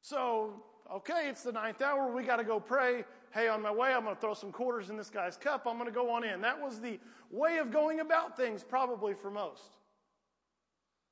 So, 0.02 0.64
okay, 0.94 1.30
it's 1.30 1.42
the 1.42 1.52
ninth 1.52 1.82
hour. 1.82 2.14
We 2.14 2.24
got 2.24 2.36
to 2.36 2.44
go 2.44 2.60
pray. 2.60 3.06
Hey, 3.34 3.48
on 3.48 3.62
my 3.64 3.72
way, 3.72 3.92
I'm 3.92 4.04
going 4.04 4.16
to 4.16 4.22
throw 4.22 4.36
some 4.36 4.52
quarters 4.52 4.92
in 4.92 4.98
this 4.98 5.10
guy's 5.10 5.36
cup. 5.36 5.66
I'm 5.66 5.78
going 5.78 5.90
to 5.90 5.96
go 5.96 6.12
on 6.12 6.24
in. 6.24 6.42
That 6.42 6.62
was 6.62 6.80
the 6.80 7.00
way 7.32 7.58
of 7.58 7.72
going 7.72 8.02
about 8.02 8.38
things, 8.38 8.64
probably 8.64 9.16
for 9.16 9.32
most. 9.32 9.72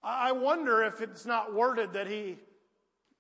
I 0.04 0.32
wonder 0.32 0.84
if 0.84 1.02
it's 1.02 1.26
not 1.26 1.56
worded 1.56 1.94
that 1.94 2.08
he 2.08 2.38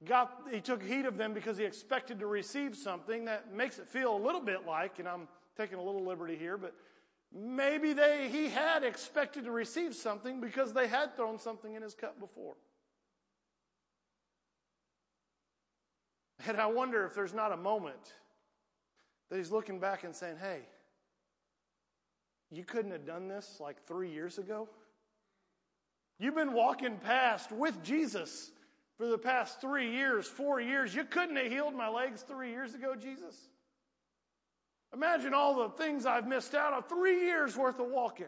got, 0.05 0.43
he 0.51 0.61
took 0.61 0.83
heed 0.83 1.05
of 1.05 1.17
them 1.17 1.33
because 1.33 1.57
he 1.57 1.63
expected 1.63 2.19
to 2.19 2.27
receive 2.27 2.75
something 2.75 3.25
that 3.25 3.53
makes 3.53 3.79
it 3.79 3.87
feel 3.87 4.15
a 4.15 4.21
little 4.23 4.41
bit 4.41 4.65
like, 4.65 4.99
and 4.99 5.07
I'm 5.07 5.27
taking 5.57 5.77
a 5.77 5.83
little 5.83 6.03
liberty 6.03 6.35
here, 6.35 6.57
but 6.57 6.73
maybe 7.33 7.93
they, 7.93 8.29
he 8.29 8.49
had 8.49 8.83
expected 8.83 9.45
to 9.45 9.51
receive 9.51 9.95
something 9.95 10.41
because 10.41 10.73
they 10.73 10.87
had 10.87 11.15
thrown 11.15 11.39
something 11.39 11.73
in 11.73 11.81
his 11.81 11.93
cup 11.93 12.19
before. 12.19 12.55
And 16.45 16.57
I 16.57 16.65
wonder 16.65 17.05
if 17.05 17.13
there's 17.13 17.33
not 17.33 17.51
a 17.51 17.57
moment 17.57 18.13
that 19.29 19.37
he's 19.37 19.51
looking 19.51 19.79
back 19.79 20.03
and 20.03 20.15
saying, 20.15 20.37
hey, 20.39 20.59
you 22.51 22.63
couldn't 22.63 22.91
have 22.91 23.05
done 23.05 23.27
this 23.27 23.57
like 23.59 23.85
three 23.87 24.11
years 24.11 24.37
ago? 24.37 24.67
You've 26.19 26.35
been 26.35 26.53
walking 26.53 26.97
past 26.97 27.51
with 27.51 27.81
Jesus 27.83 28.51
for 28.97 29.07
the 29.07 29.17
past 29.17 29.59
three 29.59 29.91
years, 29.91 30.27
four 30.27 30.61
years. 30.61 30.93
You 30.93 31.03
couldn't 31.03 31.35
have 31.35 31.51
healed 31.51 31.73
my 31.73 31.89
legs 31.89 32.21
three 32.21 32.51
years 32.51 32.73
ago, 32.75 32.95
Jesus. 32.95 33.35
Imagine 34.93 35.33
all 35.33 35.55
the 35.55 35.69
things 35.69 36.05
I've 36.05 36.27
missed 36.27 36.53
out 36.53 36.73
on. 36.73 36.83
Three 36.83 37.25
years 37.25 37.57
worth 37.57 37.79
of 37.79 37.87
walking. 37.87 38.27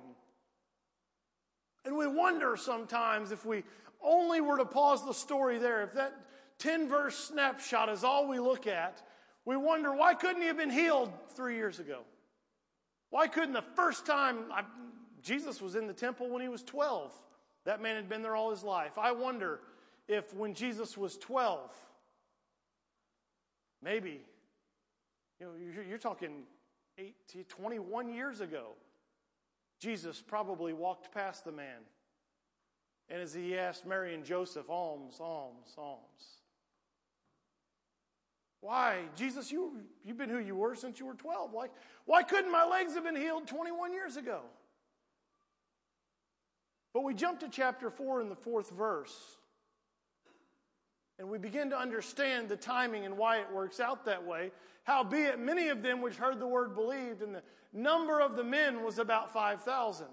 And 1.85 1.95
we 1.95 2.07
wonder 2.07 2.57
sometimes 2.57 3.31
if 3.31 3.45
we 3.45 3.63
only 4.01 4.41
were 4.41 4.57
to 4.57 4.65
pause 4.65 5.05
the 5.05 5.13
story 5.13 5.59
there, 5.59 5.83
if 5.83 5.93
that 5.93 6.13
10 6.57 6.89
verse 6.89 7.15
snapshot 7.15 7.89
is 7.89 8.03
all 8.03 8.27
we 8.27 8.39
look 8.39 8.65
at, 8.65 9.03
we 9.45 9.55
wonder 9.55 9.93
why 9.93 10.15
couldn't 10.15 10.41
he 10.41 10.47
have 10.47 10.57
been 10.57 10.71
healed 10.71 11.11
three 11.35 11.55
years 11.55 11.79
ago? 11.79 11.99
Why 13.11 13.27
couldn't 13.27 13.53
the 13.53 13.63
first 13.75 14.07
time 14.07 14.45
I, 14.51 14.63
Jesus 15.21 15.61
was 15.61 15.75
in 15.75 15.85
the 15.85 15.93
temple 15.93 16.29
when 16.29 16.41
he 16.41 16.49
was 16.49 16.63
12? 16.63 17.13
That 17.65 17.81
man 17.81 17.95
had 17.95 18.09
been 18.09 18.23
there 18.23 18.35
all 18.35 18.49
his 18.49 18.63
life. 18.63 18.97
I 18.97 19.11
wonder 19.11 19.59
if 20.07 20.33
when 20.33 20.53
Jesus 20.53 20.97
was 20.97 21.17
12, 21.17 21.71
maybe, 23.81 24.21
you 25.39 25.45
know, 25.45 25.51
you're, 25.73 25.83
you're 25.83 25.97
talking 25.97 26.43
18, 26.97 27.45
21 27.45 28.13
years 28.13 28.41
ago, 28.41 28.69
Jesus 29.79 30.21
probably 30.21 30.73
walked 30.73 31.13
past 31.13 31.45
the 31.45 31.51
man. 31.51 31.81
And 33.09 33.21
as 33.21 33.33
he 33.33 33.57
asked 33.57 33.85
Mary 33.85 34.13
and 34.13 34.23
Joseph, 34.23 34.69
alms, 34.69 35.17
alms, 35.19 35.73
alms. 35.77 36.39
Why? 38.61 39.01
Jesus, 39.15 39.51
you, 39.51 39.73
you've 40.03 40.17
been 40.17 40.29
who 40.29 40.39
you 40.39 40.55
were 40.55 40.73
since 40.75 40.99
you 40.99 41.05
were 41.05 41.13
12. 41.13 41.51
Why, 41.51 41.67
why 42.05 42.23
couldn't 42.23 42.51
my 42.51 42.65
legs 42.65 42.95
have 42.95 43.03
been 43.03 43.15
healed 43.15 43.47
21 43.47 43.93
years 43.93 44.17
ago? 44.17 44.41
But 46.91 47.03
we 47.03 47.13
jump 47.13 47.41
to 47.41 47.49
chapter 47.49 47.91
4 47.91 48.21
in 48.21 48.29
the 48.29 48.35
fourth 48.35 48.71
verse. 48.71 49.37
And 51.17 51.29
we 51.29 51.37
begin 51.37 51.69
to 51.69 51.77
understand 51.77 52.49
the 52.49 52.57
timing 52.57 53.05
and 53.05 53.17
why 53.17 53.37
it 53.37 53.51
works 53.53 53.79
out 53.79 54.05
that 54.05 54.25
way. 54.25 54.51
Howbeit, 54.83 55.39
many 55.39 55.69
of 55.69 55.81
them 55.81 56.01
which 56.01 56.15
heard 56.15 56.39
the 56.39 56.47
word 56.47 56.75
believed, 56.75 57.21
and 57.21 57.35
the 57.35 57.43
number 57.73 58.19
of 58.19 58.35
the 58.35 58.43
men 58.43 58.83
was 58.83 58.99
about 58.99 59.31
5,000. 59.31 60.07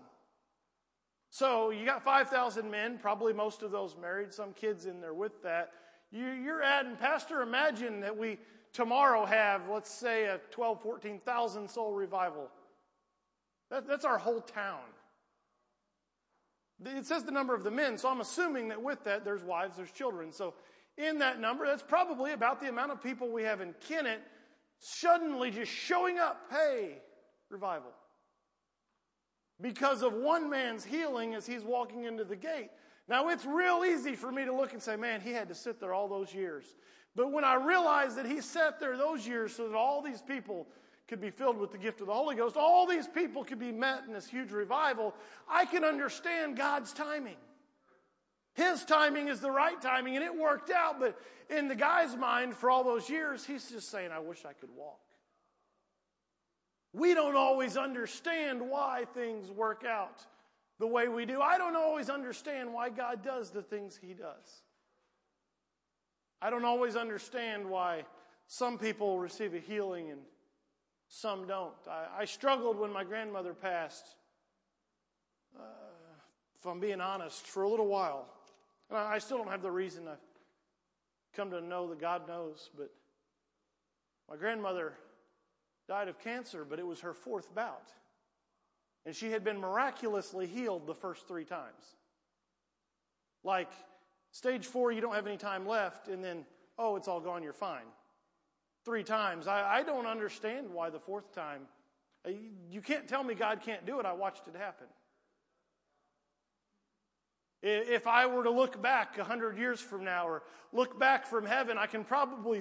So 1.31 1.71
you 1.71 1.85
got 1.85 2.05
5,000 2.05 2.71
men, 2.71 2.99
probably 2.99 3.33
most 3.33 3.62
of 3.62 3.71
those 3.71 3.97
married, 4.01 4.33
some 4.33 4.53
kids 4.53 4.87
in 4.87 5.01
there 5.01 5.15
with 5.15 5.43
that. 5.43 5.73
You, 6.11 6.53
are 6.53 6.62
adding, 6.62 6.97
Pastor, 6.97 7.41
imagine 7.41 8.01
that 8.01 8.17
we 8.17 8.38
tomorrow 8.73 9.25
have, 9.25 9.69
let's 9.69 9.91
say, 9.91 10.25
a 10.25 10.38
12, 10.51 10.83
14,000 10.83 11.69
soul 11.69 11.93
revival. 11.95 12.51
That, 13.71 13.87
that's 13.88 14.05
our 14.05 14.19
whole 14.19 14.43
town. 14.43 14.81
It 16.85 17.07
says 17.07 17.25
the 17.25 17.33
number 17.33 17.55
of 17.55 17.65
the 17.65 17.71
men, 17.71 17.97
so 17.97 18.09
I'm 18.09 18.21
assuming 18.21 18.69
that 18.69 18.83
with 18.83 19.05
that 19.05 19.25
there's 19.25 19.43
wives, 19.43 19.77
there's 19.77 19.93
children. 19.93 20.33
So 20.33 20.55
in 21.03 21.19
that 21.19 21.41
number, 21.41 21.67
that's 21.67 21.83
probably 21.83 22.33
about 22.33 22.61
the 22.61 22.69
amount 22.69 22.93
of 22.93 23.03
people 23.03 23.29
we 23.29 23.43
have 23.43 23.61
in 23.61 23.75
Kennett 23.88 24.23
suddenly 24.79 25.51
just 25.51 25.71
showing 25.71 26.19
up. 26.19 26.41
Hey, 26.51 26.99
revival. 27.49 27.93
Because 29.61 30.03
of 30.03 30.12
one 30.12 30.51
man's 30.51 30.85
healing 30.85 31.35
as 31.35 31.47
he's 31.47 31.62
walking 31.62 32.05
into 32.05 32.25
the 32.25 32.37
gate. 32.37 32.71
Now, 33.09 33.29
it's 33.29 33.45
real 33.45 33.85
easy 33.85 34.15
for 34.15 34.33
me 34.33 34.45
to 34.45 34.53
look 34.53 34.73
and 34.73 34.83
say, 34.83 34.97
man, 34.97 35.21
he 35.21 35.33
had 35.33 35.49
to 35.49 35.55
sit 35.55 35.81
there 35.81 35.93
all 35.93 36.09
those 36.09 36.35
years. 36.35 36.65
But 37.15 37.31
when 37.31 37.45
I 37.45 37.55
realized 37.55 38.17
that 38.17 38.27
he 38.27 38.41
sat 38.41 38.81
there 38.81 38.97
those 38.97 39.27
years 39.27 39.55
so 39.55 39.69
that 39.69 39.77
all 39.77 40.03
these 40.03 40.23
people 40.23 40.67
could 41.09 41.21
be 41.21 41.31
filled 41.31 41.59
with 41.59 41.73
the 41.73 41.79
gift 41.79 42.01
of 42.01 42.07
the 42.07 42.12
Holy 42.12 42.37
Ghost, 42.37 42.57
all 42.57 42.87
these 42.87 43.07
people 43.07 43.45
could 43.45 43.59
be 43.59 43.73
met 43.73 44.05
in 44.07 44.15
this 44.15 44.27
huge 44.27 44.51
revival, 44.51 45.15
I 45.49 45.67
can 45.67 45.85
understand 45.85 46.57
God's 46.57 46.93
timing. 46.93 47.37
His 48.55 48.85
timing 48.85 49.29
is 49.29 49.41
the 49.41 49.51
right 49.51 49.81
timing, 49.81 50.17
and 50.17 50.25
it 50.25 50.37
worked 50.37 50.71
out. 50.71 51.01
But 51.01 51.19
in 51.49 51.69
the 51.69 51.75
guy's 51.75 52.17
mind, 52.17 52.55
for 52.55 52.71
all 52.71 52.85
those 52.85 53.09
years, 53.09 53.45
he's 53.45 53.71
just 53.71 53.91
saying, 53.91 54.11
I 54.12 54.19
wish 54.19 54.45
I 54.45 54.53
could 54.53 54.71
walk. 54.77 55.01
We 56.93 57.15
don't 57.15 57.37
always 57.37 57.77
understand 57.77 58.61
why 58.61 59.07
things 59.15 59.51
work 59.51 59.85
out 59.88 60.21
the 60.79 60.87
way 60.87 61.09
we 61.09 61.25
do. 61.25 61.41
I 61.41 61.57
don't 61.57 61.77
always 61.77 62.11
understand 62.11 62.73
why 62.73 62.91
God 62.91 63.25
does 63.25 63.51
the 63.51 63.62
things 63.62 63.99
He 64.01 64.12
does. 64.12 64.62
I 66.43 66.51
don't 66.51 66.65
always 66.65 66.97
understand 66.97 67.65
why 67.65 68.05
some 68.47 68.77
people 68.77 69.19
receive 69.19 69.55
a 69.55 69.61
healing 69.61 70.11
and 70.11 70.21
some 71.09 71.47
don't. 71.47 71.73
I, 71.88 72.23
I 72.23 72.25
struggled 72.25 72.79
when 72.79 72.93
my 72.93 73.05
grandmother 73.05 73.55
passed, 73.55 74.05
uh, 75.59 75.62
if 76.59 76.67
I'm 76.67 76.81
being 76.81 77.01
honest, 77.01 77.47
for 77.47 77.62
a 77.62 77.69
little 77.69 77.87
while. 77.87 78.27
And 78.93 79.01
I, 79.01 79.19
still 79.21 79.39
don't 79.39 79.51
have 79.51 79.63
the 79.63 79.71
reason 79.71 80.07
I've 80.07 80.19
come 81.35 81.51
to 81.53 81.63
know 81.63 81.89
that 81.89 81.99
God 81.99 82.29
knows, 82.29 82.69
but 82.77 82.91
my 84.29 84.37
grandmother 84.37 84.93
died 85.89 86.09
of 86.09 86.19
cancer, 86.19 86.67
but 86.69 86.79
it 86.79 86.87
was 86.87 87.01
her 87.01 87.15
fourth 87.15 87.55
bout. 87.55 87.91
And 89.07 89.17
she 89.17 89.31
had 89.31 89.45
been 89.45 89.59
miraculously 89.59 90.47
healed 90.47 90.87
the 90.87 90.95
first 90.95 91.27
three 91.27 91.47
times. 91.47 91.97
Like, 93.43 93.71
stage 94.31 94.67
four, 94.67 94.93
you 94.93 95.01
don't 95.01 95.15
have 95.15 95.27
any 95.27 95.39
time 95.39 95.67
left, 95.67 96.09
and 96.09 96.23
then, 96.23 96.45
oh, 96.79 96.97
it's 96.97 97.09
all 97.09 97.21
gone, 97.21 97.43
you're 97.43 97.55
fine. 97.55 97.87
Three 98.85 99.05
times. 99.05 99.47
I, 99.47 99.79
I 99.79 99.83
don't 99.85 100.07
understand 100.07 100.69
why 100.71 100.91
the 100.91 101.01
fourth 101.01 101.33
time. 101.35 101.63
You 102.71 102.83
can't 102.83 103.09
tell 103.09 103.25
me 103.25 103.35
God 103.35 103.63
can't 103.65 103.87
do 103.87 104.01
it. 104.01 104.07
I 104.07 104.13
watched 104.13 104.47
it 104.49 104.55
happen. 104.55 104.87
If 107.62 108.09
I 108.09 108.27
were 108.27 108.42
to 108.42 108.51
look 108.51 108.83
back 108.83 109.18
a 109.18 109.25
hundred 109.25 109.57
years 109.57 109.81
from 109.81 110.05
now 110.05 110.27
or 110.27 110.42
look 110.72 110.98
back 110.98 111.27
from 111.27 111.46
heaven, 111.46 111.79
I 111.79 111.87
can 111.87 112.05
probably, 112.05 112.61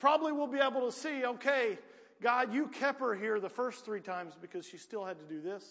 probably 0.00 0.32
will 0.32 0.48
be 0.48 0.58
able 0.58 0.86
to 0.86 0.92
see, 0.92 1.24
okay, 1.24 1.78
God, 2.20 2.52
you 2.52 2.66
kept 2.66 3.00
her 3.00 3.14
here 3.14 3.38
the 3.38 3.48
first 3.48 3.84
three 3.84 4.00
times 4.00 4.34
because 4.40 4.66
she 4.66 4.76
still 4.76 5.04
had 5.04 5.18
to 5.20 5.24
do 5.24 5.40
this, 5.40 5.64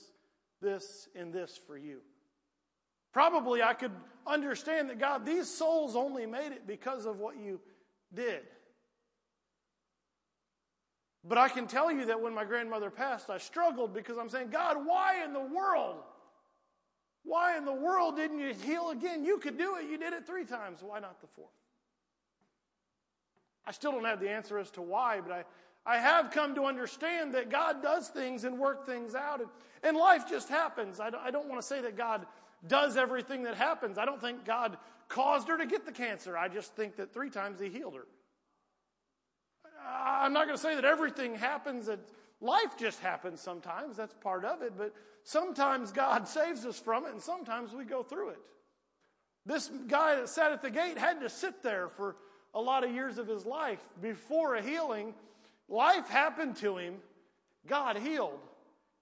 this, 0.61 1.09
and 1.13 1.33
this 1.33 1.59
for 1.67 1.77
you. 1.77 1.99
Probably 3.11 3.61
I 3.61 3.73
could 3.73 3.91
understand 4.25 4.89
that, 4.89 4.99
God, 4.99 5.25
these 5.25 5.49
souls 5.49 5.95
only 5.95 6.25
made 6.25 6.53
it 6.53 6.65
because 6.65 7.05
of 7.05 7.19
what 7.19 7.37
you 7.37 7.59
did. 8.13 8.43
But 11.27 11.37
I 11.37 11.49
can 11.49 11.67
tell 11.67 11.91
you 11.91 12.05
that 12.05 12.21
when 12.21 12.33
my 12.33 12.45
grandmother 12.45 12.89
passed, 12.89 13.29
I 13.29 13.39
struggled 13.39 13.93
because 13.93 14.17
I'm 14.17 14.29
saying, 14.29 14.51
God, 14.51 14.77
why 14.85 15.23
in 15.25 15.33
the 15.33 15.41
world? 15.41 15.97
Why 17.27 17.57
in 17.57 17.65
the 17.65 17.73
world 17.73 18.15
didn't 18.15 18.39
you 18.39 18.53
heal 18.53 18.89
again? 18.89 19.25
You 19.25 19.37
could 19.37 19.57
do 19.57 19.75
it. 19.75 19.89
You 19.89 19.97
did 19.97 20.13
it 20.13 20.25
three 20.25 20.45
times. 20.45 20.79
Why 20.81 20.99
not 20.99 21.19
the 21.19 21.27
fourth? 21.27 21.49
I 23.65 23.71
still 23.71 23.91
don't 23.91 24.05
have 24.05 24.21
the 24.21 24.29
answer 24.29 24.57
as 24.57 24.71
to 24.71 24.81
why, 24.81 25.19
but 25.19 25.33
I, 25.33 25.43
I 25.85 25.97
have 25.97 26.31
come 26.31 26.55
to 26.55 26.63
understand 26.63 27.33
that 27.33 27.49
God 27.49 27.83
does 27.83 28.07
things 28.07 28.45
and 28.45 28.57
work 28.57 28.85
things 28.85 29.13
out. 29.13 29.41
And, 29.41 29.49
and 29.83 29.97
life 29.97 30.29
just 30.29 30.47
happens. 30.47 31.01
I 31.01 31.09
don't, 31.09 31.21
I 31.21 31.31
don't 31.31 31.49
want 31.49 31.59
to 31.59 31.67
say 31.67 31.81
that 31.81 31.97
God 31.97 32.25
does 32.65 32.95
everything 32.95 33.43
that 33.43 33.55
happens. 33.55 33.97
I 33.97 34.05
don't 34.05 34.21
think 34.21 34.45
God 34.45 34.77
caused 35.09 35.49
her 35.49 35.57
to 35.57 35.65
get 35.65 35.85
the 35.85 35.91
cancer. 35.91 36.37
I 36.37 36.47
just 36.47 36.77
think 36.77 36.95
that 36.95 37.13
three 37.13 37.29
times 37.29 37.59
He 37.59 37.67
healed 37.67 37.95
her. 37.95 38.07
I'm 39.85 40.31
not 40.31 40.45
going 40.45 40.57
to 40.57 40.61
say 40.61 40.75
that 40.75 40.85
everything 40.85 41.35
happens, 41.35 41.87
that 41.87 41.99
life 42.41 42.77
just 42.77 42.99
happens 42.99 43.41
sometimes. 43.41 43.97
That's 43.97 44.13
part 44.15 44.45
of 44.45 44.61
it. 44.61 44.73
But 44.77 44.93
sometimes 45.23 45.91
God 45.91 46.27
saves 46.27 46.65
us 46.65 46.79
from 46.79 47.05
it, 47.05 47.11
and 47.11 47.21
sometimes 47.21 47.73
we 47.73 47.85
go 47.85 48.03
through 48.03 48.29
it. 48.29 48.39
This 49.45 49.71
guy 49.87 50.15
that 50.15 50.29
sat 50.29 50.51
at 50.51 50.61
the 50.61 50.69
gate 50.69 50.97
had 50.97 51.21
to 51.21 51.29
sit 51.29 51.63
there 51.63 51.87
for 51.87 52.17
a 52.53 52.61
lot 52.61 52.83
of 52.83 52.91
years 52.93 53.17
of 53.17 53.27
his 53.27 53.45
life 53.45 53.79
before 54.01 54.55
a 54.55 54.61
healing 54.61 55.13
Life 55.69 56.07
happened 56.07 56.55
to 56.57 56.77
him. 56.77 56.95
God 57.65 57.97
healed. 57.97 58.39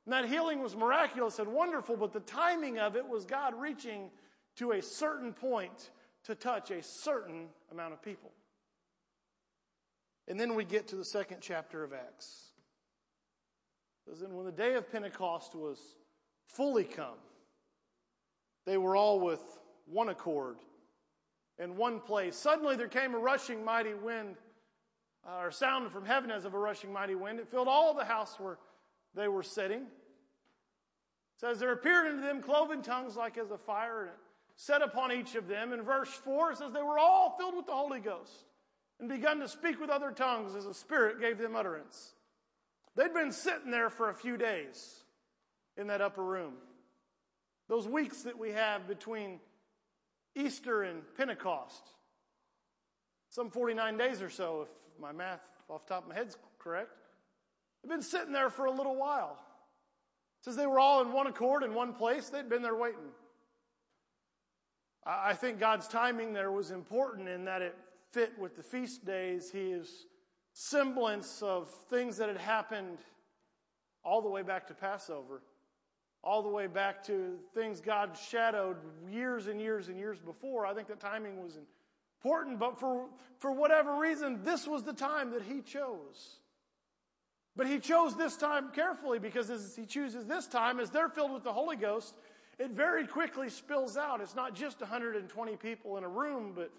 And 0.06 0.14
that 0.14 0.26
healing 0.26 0.62
was 0.62 0.76
miraculous 0.76 1.40
and 1.40 1.54
wonderful, 1.54 1.98
but 1.98 2.14
the 2.14 2.20
timing 2.22 2.80
of 2.80 2.96
it 2.96 3.08
was 3.08 3.26
God 3.26 3.60
reaching 3.60 4.10
to 4.58 4.72
a 4.72 4.82
certain 4.82 5.34
point 5.34 5.92
to 6.24 6.36
touch 6.36 6.72
a 6.72 6.82
certain 6.82 7.48
amount 7.72 7.94
of 7.94 8.02
people. 8.02 8.32
And 10.28 10.40
then 10.40 10.56
we 10.56 10.64
get 10.64 10.88
to 10.90 10.96
the 10.96 11.06
second 11.06 11.38
chapter 11.42 11.84
of 11.84 11.94
Acts. 11.94 12.50
Because 14.06 14.20
then 14.20 14.36
when 14.36 14.46
the 14.46 14.52
day 14.52 14.76
of 14.76 14.92
Pentecost 14.92 15.56
was 15.56 15.80
fully 16.48 16.84
come, 16.84 17.18
they 18.66 18.78
were 18.78 18.96
all 18.96 19.20
with 19.20 19.42
one 19.86 20.10
accord 20.10 20.58
in 21.58 21.76
one 21.76 22.00
place. 22.00 22.36
Suddenly 22.36 22.76
there 22.76 22.88
came 22.88 23.14
a 23.14 23.18
rushing 23.18 23.64
mighty 23.64 23.94
wind 23.94 24.36
uh, 25.28 25.40
or 25.42 25.52
sounded 25.52 25.92
from 25.92 26.06
heaven 26.06 26.30
as 26.30 26.46
of 26.46 26.54
a 26.54 26.60
rushing 26.60 26.92
mighty 26.92 27.16
wind. 27.16 27.40
It 27.40 27.50
filled 27.50 27.68
all 27.68 27.94
the 27.94 28.06
house 28.06 28.40
where 28.40 28.58
they 29.16 29.28
were 29.28 29.44
sitting. 29.44 29.82
It 29.82 31.40
says, 31.40 31.60
There 31.60 31.72
appeared 31.72 32.08
unto 32.08 32.22
them 32.22 32.42
cloven 32.42 32.82
tongues 32.82 33.16
like 33.16 33.38
as 33.38 33.52
a 33.52 33.58
fire, 33.58 34.02
and 34.02 34.10
it 34.10 34.18
set 34.56 34.82
upon 34.82 35.12
each 35.12 35.36
of 35.36 35.48
them. 35.48 35.74
In 35.74 35.82
verse 35.82 36.10
4, 36.10 36.52
it 36.52 36.58
says, 36.60 36.72
They 36.74 36.82
were 36.82 37.00
all 37.00 37.36
filled 37.38 37.56
with 37.56 37.66
the 37.66 37.74
Holy 37.74 38.00
Ghost 38.00 38.46
and 39.00 39.10
begun 39.10 39.40
to 39.40 39.48
speak 39.48 39.80
with 39.80 39.90
other 39.90 40.12
tongues 40.12 40.56
as 40.56 40.66
the 40.66 40.74
Spirit 40.74 41.20
gave 41.20 41.38
them 41.38 41.56
utterance. 41.56 42.15
They'd 42.96 43.14
been 43.14 43.32
sitting 43.32 43.72
there 43.72 43.90
for 43.90 44.10
a 44.10 44.14
few 44.14 44.38
days 44.38 45.04
in 45.78 45.88
that 45.88 46.02
upper 46.02 46.24
room. 46.24 46.54
Those 47.68 47.88
weeks 47.88 48.24
that 48.24 48.38
we 48.38 48.52
have 48.52 48.88
between 48.88 49.40
Easter 50.36 50.84
and 50.84 51.02
Pentecost. 51.18 51.84
Some 53.30 53.50
49 53.50 53.98
days 53.98 54.22
or 54.22 54.30
so, 54.30 54.62
if 54.62 55.02
my 55.02 55.12
math 55.12 55.42
off 55.68 55.86
top 55.86 56.04
of 56.04 56.10
my 56.10 56.16
head's 56.16 56.38
correct. 56.60 56.92
They've 57.82 57.90
been 57.90 58.02
sitting 58.02 58.32
there 58.32 58.50
for 58.50 58.66
a 58.66 58.72
little 58.72 58.96
while. 58.96 59.38
Since 60.42 60.56
they 60.56 60.68
were 60.68 60.80
all 60.80 61.02
in 61.02 61.12
one 61.12 61.28
accord 61.28 61.64
in 61.64 61.74
one 61.74 61.94
place. 61.94 62.30
They'd 62.30 62.50
been 62.50 62.62
there 62.62 62.76
waiting. 62.76 63.12
I 65.06 65.34
think 65.34 65.60
God's 65.60 65.88
timing 65.88 66.34
there 66.34 66.52
was 66.52 66.72
important 66.72 67.28
in 67.28 67.46
that 67.46 67.62
it 67.62 67.76
fit 68.12 68.38
with 68.40 68.56
the 68.56 68.64
feast 68.64 69.06
days. 69.06 69.52
His 69.52 70.06
semblance 70.58 71.42
of 71.42 71.70
things 71.90 72.16
that 72.16 72.30
had 72.30 72.38
happened 72.38 72.98
all 74.06 74.22
the 74.22 74.30
way 74.30 74.42
back 74.42 74.66
to 74.68 74.74
Passover, 74.74 75.42
all 76.24 76.42
the 76.42 76.50
way 76.50 76.66
back 76.66 77.04
to 77.04 77.38
things 77.54 77.82
God 77.82 78.18
shadowed 78.18 78.78
years 79.12 79.48
and 79.48 79.60
years 79.60 79.90
and 79.90 80.00
years 80.00 80.18
before. 80.18 80.66
I 80.66 80.74
think 80.74 80.88
the 80.88 80.96
timing 80.96 81.44
was 81.44 81.58
important, 82.22 82.58
but 82.58 82.80
for, 82.80 83.08
for 83.38 83.52
whatever 83.52 83.98
reason, 83.98 84.44
this 84.44 84.66
was 84.66 84.84
the 84.84 84.94
time 84.94 85.32
that 85.32 85.42
he 85.42 85.60
chose. 85.60 86.38
But 87.58 87.68
he 87.68 87.80
chose 87.80 88.16
this 88.16 88.38
time 88.38 88.72
carefully 88.74 89.20
because 89.20 89.50
as 89.50 89.76
he 89.76 89.86
chooses 89.86 90.26
this 90.26 90.48
time, 90.48 90.80
as 90.80 90.90
they're 90.90 91.10
filled 91.10 91.34
with 91.34 91.44
the 91.44 91.54
Holy 91.54 91.76
Ghost, 91.76 92.16
it 92.60 92.72
very 92.72 93.06
quickly 93.06 93.50
spills 93.50 93.98
out. 93.98 94.22
It's 94.22 94.36
not 94.36 94.56
just 94.56 94.80
120 94.80 95.58
people 95.58 95.98
in 95.98 96.06
a 96.06 96.10
room, 96.10 96.54
but 96.56 96.72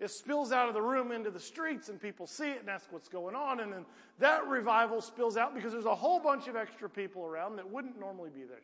it 0.00 0.10
spills 0.10 0.50
out 0.52 0.68
of 0.68 0.74
the 0.74 0.82
room 0.82 1.12
into 1.12 1.30
the 1.30 1.40
streets 1.40 1.88
and 1.88 2.00
people 2.00 2.26
see 2.26 2.50
it 2.50 2.60
and 2.60 2.68
ask 2.68 2.90
what's 2.90 3.08
going 3.08 3.36
on. 3.36 3.60
And 3.60 3.72
then 3.72 3.84
that 4.18 4.46
revival 4.48 5.00
spills 5.00 5.36
out 5.36 5.54
because 5.54 5.72
there's 5.72 5.84
a 5.84 5.94
whole 5.94 6.18
bunch 6.18 6.48
of 6.48 6.56
extra 6.56 6.90
people 6.90 7.24
around 7.24 7.56
that 7.56 7.70
wouldn't 7.70 7.98
normally 7.98 8.30
be 8.30 8.42
there. 8.42 8.62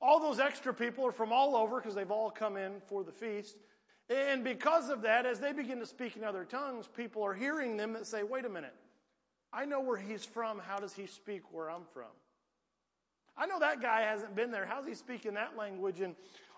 All 0.00 0.20
those 0.20 0.38
extra 0.38 0.74
people 0.74 1.06
are 1.06 1.12
from 1.12 1.32
all 1.32 1.56
over 1.56 1.80
because 1.80 1.94
they've 1.94 2.10
all 2.10 2.30
come 2.30 2.56
in 2.56 2.80
for 2.86 3.02
the 3.02 3.12
feast. 3.12 3.56
And 4.08 4.44
because 4.44 4.90
of 4.90 5.02
that, 5.02 5.26
as 5.26 5.40
they 5.40 5.52
begin 5.52 5.78
to 5.80 5.86
speak 5.86 6.16
in 6.16 6.22
other 6.22 6.44
tongues, 6.44 6.86
people 6.86 7.22
are 7.22 7.34
hearing 7.34 7.76
them 7.76 7.94
that 7.94 8.06
say, 8.06 8.22
wait 8.22 8.44
a 8.44 8.48
minute, 8.48 8.74
I 9.52 9.64
know 9.64 9.80
where 9.80 9.96
he's 9.96 10.24
from. 10.24 10.58
How 10.58 10.76
does 10.76 10.92
he 10.92 11.06
speak 11.06 11.42
where 11.52 11.70
I'm 11.70 11.84
from? 11.92 12.04
I 13.38 13.46
know 13.46 13.58
that 13.58 13.80
guy 13.80 14.02
hasn't 14.02 14.36
been 14.36 14.50
there. 14.50 14.66
How's 14.66 14.86
he 14.86 14.94
speaking 14.94 15.34
that 15.34 15.56
language? 15.56 16.00
And 16.00 16.14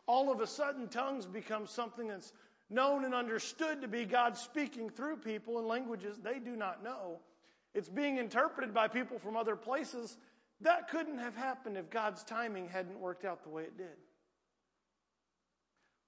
all 0.07 0.33
of 0.33 0.41
a 0.41 0.47
sudden, 0.47 0.89
tongues 0.89 1.27
become 1.27 1.67
something 1.67 2.09
that's 2.09 2.33
known 2.71 3.05
and 3.05 3.15
understood 3.15 3.83
to 3.83 3.89
be 3.89 4.05
God 4.05 4.37
speaking 4.37 4.91
through 4.91 5.17
people 5.17 5.59
in 5.59 5.67
languages 5.67 6.19
they 6.23 6.39
do 6.39 6.57
not 6.57 6.83
know. 6.83 7.21
It's 7.75 7.89
being 7.89 8.17
interpreted 8.17 8.75
by 8.75 8.89
people 8.89 9.19
from 9.19 9.37
other 9.37 9.57
places. 9.57 10.17
That 10.61 10.89
couldn't 10.89 11.19
have 11.19 11.37
happened 11.37 11.77
if 11.77 11.91
God's 11.91 12.25
timing 12.25 12.69
hadn't 12.69 12.99
worked 12.99 13.25
out 13.25 13.43
the 13.43 13.51
way 13.51 13.63
it 13.63 13.77
did. 13.77 13.97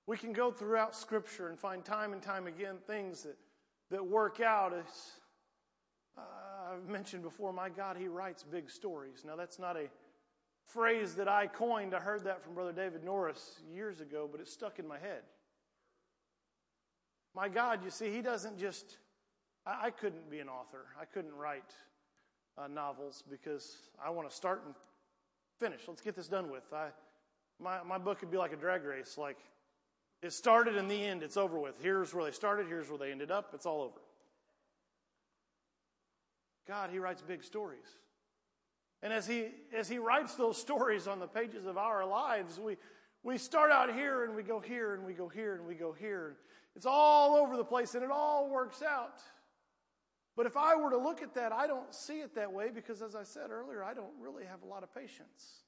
We 0.07 0.17
can 0.17 0.33
go 0.33 0.51
throughout 0.51 0.97
Scripture 0.97 1.49
and 1.49 1.59
find 1.59 1.85
time 1.85 2.13
and 2.13 2.21
time 2.21 2.47
again 2.47 2.77
things 2.87 3.23
that, 3.23 3.37
that 3.91 4.05
work 4.05 4.41
out 4.41 4.73
as 4.75 5.13
uh, 6.19 6.75
I've 6.75 6.89
mentioned 6.89 7.23
before, 7.23 7.53
my 7.53 7.69
God, 7.69 7.97
He 7.97 8.09
writes 8.09 8.43
big 8.43 8.71
stories. 8.71 9.23
Now, 9.25 9.37
that's 9.37 9.59
not 9.59 9.77
a 9.77 9.89
phrase 10.65 11.15
that 11.15 11.29
I 11.29 11.47
coined. 11.47 11.95
I 11.95 12.01
heard 12.01 12.25
that 12.25 12.43
from 12.43 12.55
Brother 12.55 12.73
David 12.73 13.05
Norris 13.05 13.61
years 13.73 14.01
ago, 14.01 14.29
but 14.31 14.41
it 14.41 14.49
stuck 14.49 14.79
in 14.79 14.87
my 14.89 14.99
head. 14.99 15.23
My 17.35 17.49
God, 17.49 17.85
you 17.85 17.91
see, 17.91 18.11
He 18.11 18.23
doesn't 18.23 18.59
just, 18.59 18.99
I, 19.67 19.87
I 19.87 19.91
couldn't 19.91 20.31
be 20.31 20.41
an 20.41 20.49
author. 20.49 20.87
I 21.01 21.05
couldn't 21.05 21.35
write 21.35 21.75
uh, 22.59 22.67
novels 22.67 23.23
because 23.31 23.77
I 24.05 24.11
want 24.11 24.29
to 24.29 24.35
start 24.35 24.63
and 24.67 24.75
finish. 25.59 25.83
Let's 25.87 26.03
get 26.03 26.17
this 26.17 26.29
done 26.29 26.51
with. 26.51 26.65
I, 26.73 26.89
my, 27.61 27.83
my 27.83 27.99
book 27.99 28.21
could 28.21 28.31
be 28.31 28.39
like 28.39 28.53
a 28.53 28.57
drag 28.57 28.85
race. 28.85 29.17
Like, 29.17 29.39
it 30.23 30.33
started 30.33 30.77
in 30.77 30.89
the 30.89 31.03
end, 31.03 31.23
it's 31.23 31.37
over 31.37 31.59
with. 31.59 31.75
Here's 31.81 32.15
where 32.15 32.25
they 32.25 32.33
started, 32.33 32.67
here's 32.67 32.89
where 32.89 32.99
they 32.99 33.11
ended 33.11 33.31
up, 33.31 33.51
it's 33.55 33.67
all 33.67 33.83
over. 33.83 34.01
God, 36.69 36.91
He 36.91 36.99
writes 36.99 37.23
big 37.23 37.43
stories. 37.43 37.87
And 39.03 39.13
as 39.13 39.27
he, 39.27 39.47
as 39.75 39.89
he 39.89 39.99
writes 39.99 40.35
those 40.35 40.59
stories 40.59 41.07
on 41.07 41.21
the 41.21 41.27
pages 41.27 41.67
of 41.67 41.79
our 41.79 42.05
lives, 42.05 42.59
we, 42.59 42.77
we 43.23 43.39
start 43.39 43.71
out 43.71 43.93
here 43.95 44.25
and 44.25 44.37
we 44.37 44.43
go 44.43 44.61
here 44.61 44.95
and 44.95 45.07
we 45.07 45.15
go 45.15 45.29
here 45.29 45.55
and 45.55 45.67
we 45.67 45.75
go 45.75 45.93
here. 45.93 46.37
It's 46.77 46.87
all 46.87 47.35
over 47.35 47.57
the 47.57 47.65
place 47.65 47.95
and 47.95 48.05
it 48.05 48.11
all 48.11 48.49
works 48.49 48.83
out. 48.83 49.21
But 50.37 50.47
if 50.47 50.57
I 50.57 50.77
were 50.77 50.91
to 50.91 50.99
look 50.99 51.23
at 51.23 51.35
that, 51.35 51.53
I 51.53 51.67
don't 51.67 51.95
see 51.95 52.21
it 52.21 52.35
that 52.37 52.53
way 52.53 52.71
because, 52.73 53.03
as 53.03 53.15
I 53.15 53.25
said 53.25 53.51
earlier, 53.51 53.83
I 53.83 53.95
don't 53.95 54.13
really 54.21 54.45
have 54.45 54.63
a 54.63 54.67
lot 54.67 54.83
of 54.83 54.95
patience. 54.95 55.65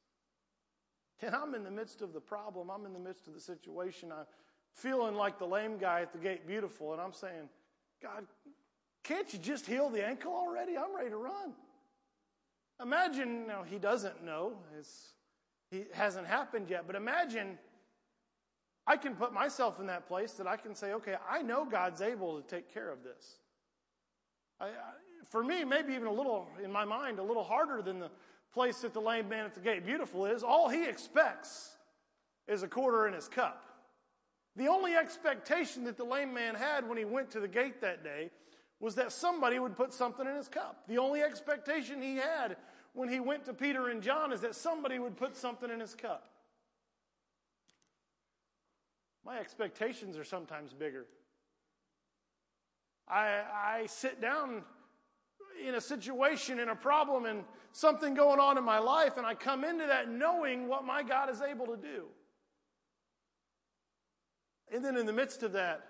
And 1.21 1.35
I'm 1.35 1.55
in 1.55 1.65
the 1.65 1.71
midst 1.71 2.03
of 2.03 2.13
the 2.13 2.21
problem, 2.21 2.71
I'm 2.71 2.87
in 2.87 2.93
the 2.93 2.99
midst 2.99 3.29
of 3.29 3.35
the 3.35 3.41
situation. 3.41 4.11
I'm 4.11 4.25
feeling 4.75 5.15
like 5.15 5.39
the 5.39 5.47
lame 5.47 5.79
guy 5.79 6.01
at 6.03 6.13
the 6.13 6.19
gate, 6.19 6.47
beautiful, 6.47 6.93
and 6.93 7.01
I'm 7.01 7.13
saying, 7.13 7.49
God, 8.03 8.25
can't 9.05 9.33
you 9.33 9.39
just 9.39 9.67
heal 9.67 9.91
the 9.91 10.05
ankle 10.07 10.33
already? 10.33 10.77
I'm 10.77 10.95
ready 10.97 11.11
to 11.11 11.17
run. 11.17 11.53
Imagine, 12.83 13.47
now 13.47 13.63
he 13.63 13.79
doesn't 13.79 14.25
know, 14.25 14.55
it's, 14.79 15.13
it 15.71 15.95
hasn't 15.95 16.27
happened 16.27 16.71
yet, 16.71 16.85
but 16.87 16.97
imagine 16.97 17.59
I 18.87 18.97
can 18.97 19.15
put 19.15 19.33
myself 19.33 19.79
in 19.81 19.87
that 19.87 20.07
place 20.07 20.33
that 20.33 20.47
I 20.47 20.57
can 20.57 20.75
say, 20.75 20.93
okay, 20.95 21.17
I 21.29 21.43
know 21.43 21.65
God's 21.65 22.01
able 22.01 22.41
to 22.41 22.47
take 22.47 22.73
care 22.73 22.91
of 22.91 23.05
this. 23.05 23.37
I, 24.61 24.67
I, 24.67 24.71
for 25.31 25.43
me, 25.45 25.65
maybe 25.65 25.95
even 25.95 26.09
a 26.09 26.13
little, 26.13 26.49
in 26.63 26.73
my 26.73 26.85
mind, 26.85 27.19
a 27.19 27.23
little 27.23 27.45
harder 27.45 27.81
than 27.81 28.01
the 28.01 28.11
place 28.53 28.81
that 28.81 28.93
the 28.93 29.01
lame 29.01 29.29
man 29.29 29.45
at 29.45 29.55
the 29.55 29.61
gate 29.61 29.87
beautiful 29.87 30.27
is. 30.27 30.43
All 30.43 30.69
he 30.69 30.85
expects 30.85 31.77
is 32.49 32.63
a 32.63 32.69
quarter 32.69 33.07
in 33.07 33.15
his 33.15 33.29
cup. 33.29 33.65
The 34.57 34.69
only 34.69 34.95
expectation 34.95 35.85
that 35.85 35.97
the 35.97 36.05
lame 36.05 36.35
man 36.35 36.55
had 36.55 36.87
when 36.87 36.99
he 36.99 37.05
went 37.05 37.31
to 37.31 37.41
the 37.41 37.49
gate 37.49 37.81
that 37.81 38.05
day 38.05 38.31
was 38.81 38.97
that 38.97 39.13
somebody 39.13 39.59
would 39.59 39.77
put 39.77 39.95
something 39.95 40.27
in 40.27 40.35
his 40.35 40.49
cup. 40.49 40.83
The 40.89 40.99
only 40.99 41.23
expectation 41.23 42.03
he 42.03 42.17
had 42.17 42.57
when 42.93 43.09
he 43.09 43.21
went 43.21 43.45
to 43.47 43.55
Peter 43.55 43.89
and 43.89 44.03
John 44.03 44.33
is 44.33 44.41
that 44.41 44.55
somebody 44.55 44.99
would 44.99 45.17
put 45.17 45.37
something 45.37 45.71
in 45.71 45.81
his 45.81 45.95
cup. 45.95 46.32
My 49.25 49.39
expectations 49.39 50.17
are 50.17 50.25
sometimes 50.25 50.73
bigger. 50.73 51.07
I, 53.09 53.43
I 53.55 53.87
sit 53.87 54.21
down 54.21 54.63
in 55.65 55.75
a 55.75 55.81
situation, 55.81 56.59
in 56.59 56.69
a 56.69 56.75
problem, 56.75 57.27
and 57.27 57.45
something 57.73 58.15
going 58.15 58.41
on 58.41 58.59
in 58.59 58.65
my 58.65 58.79
life, 58.79 59.17
and 59.17 59.27
I 59.27 59.35
come 59.35 59.65
into 59.65 59.87
that 59.87 60.09
knowing 60.09 60.69
what 60.69 60.85
my 60.85 61.03
God 61.03 61.31
is 61.31 61.41
able 61.41 61.67
to 61.67 61.77
do. 61.77 62.07
And 64.73 64.85
then 64.85 64.97
in 64.97 65.07
the 65.07 65.13
midst 65.13 65.43
of 65.43 65.53
that, 65.53 65.85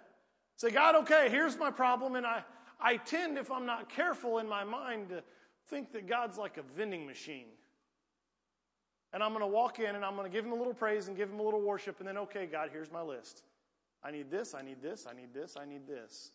say, 0.56 0.70
God, 0.70 0.94
okay, 0.96 1.28
here's 1.30 1.56
my 1.56 1.70
problem, 1.70 2.16
and 2.16 2.26
I, 2.26 2.44
I 2.80 2.96
tend, 2.96 3.38
if 3.38 3.50
I'm 3.50 3.66
not 3.66 3.88
careful 3.88 4.38
in 4.38 4.48
my 4.48 4.64
mind, 4.64 5.10
to 5.10 5.22
think 5.68 5.92
that 5.92 6.08
God's 6.08 6.36
like 6.36 6.58
a 6.58 6.62
vending 6.76 7.06
machine. 7.06 7.46
And 9.12 9.22
I'm 9.22 9.30
going 9.30 9.40
to 9.40 9.46
walk 9.46 9.78
in 9.78 9.94
and 9.94 10.04
I'm 10.04 10.16
going 10.16 10.30
to 10.30 10.34
give 10.34 10.44
him 10.44 10.52
a 10.52 10.56
little 10.56 10.74
praise 10.74 11.08
and 11.08 11.16
give 11.16 11.30
him 11.30 11.38
a 11.38 11.42
little 11.42 11.60
worship, 11.60 11.98
and 11.98 12.08
then, 12.08 12.18
okay, 12.18 12.46
God, 12.46 12.70
here's 12.72 12.90
my 12.90 13.02
list. 13.02 13.42
I 14.02 14.10
need 14.10 14.30
this, 14.30 14.54
I 14.54 14.62
need 14.62 14.82
this, 14.82 15.06
I 15.08 15.14
need 15.14 15.32
this, 15.32 15.56
I 15.60 15.64
need 15.64 15.86
this. 15.86 16.30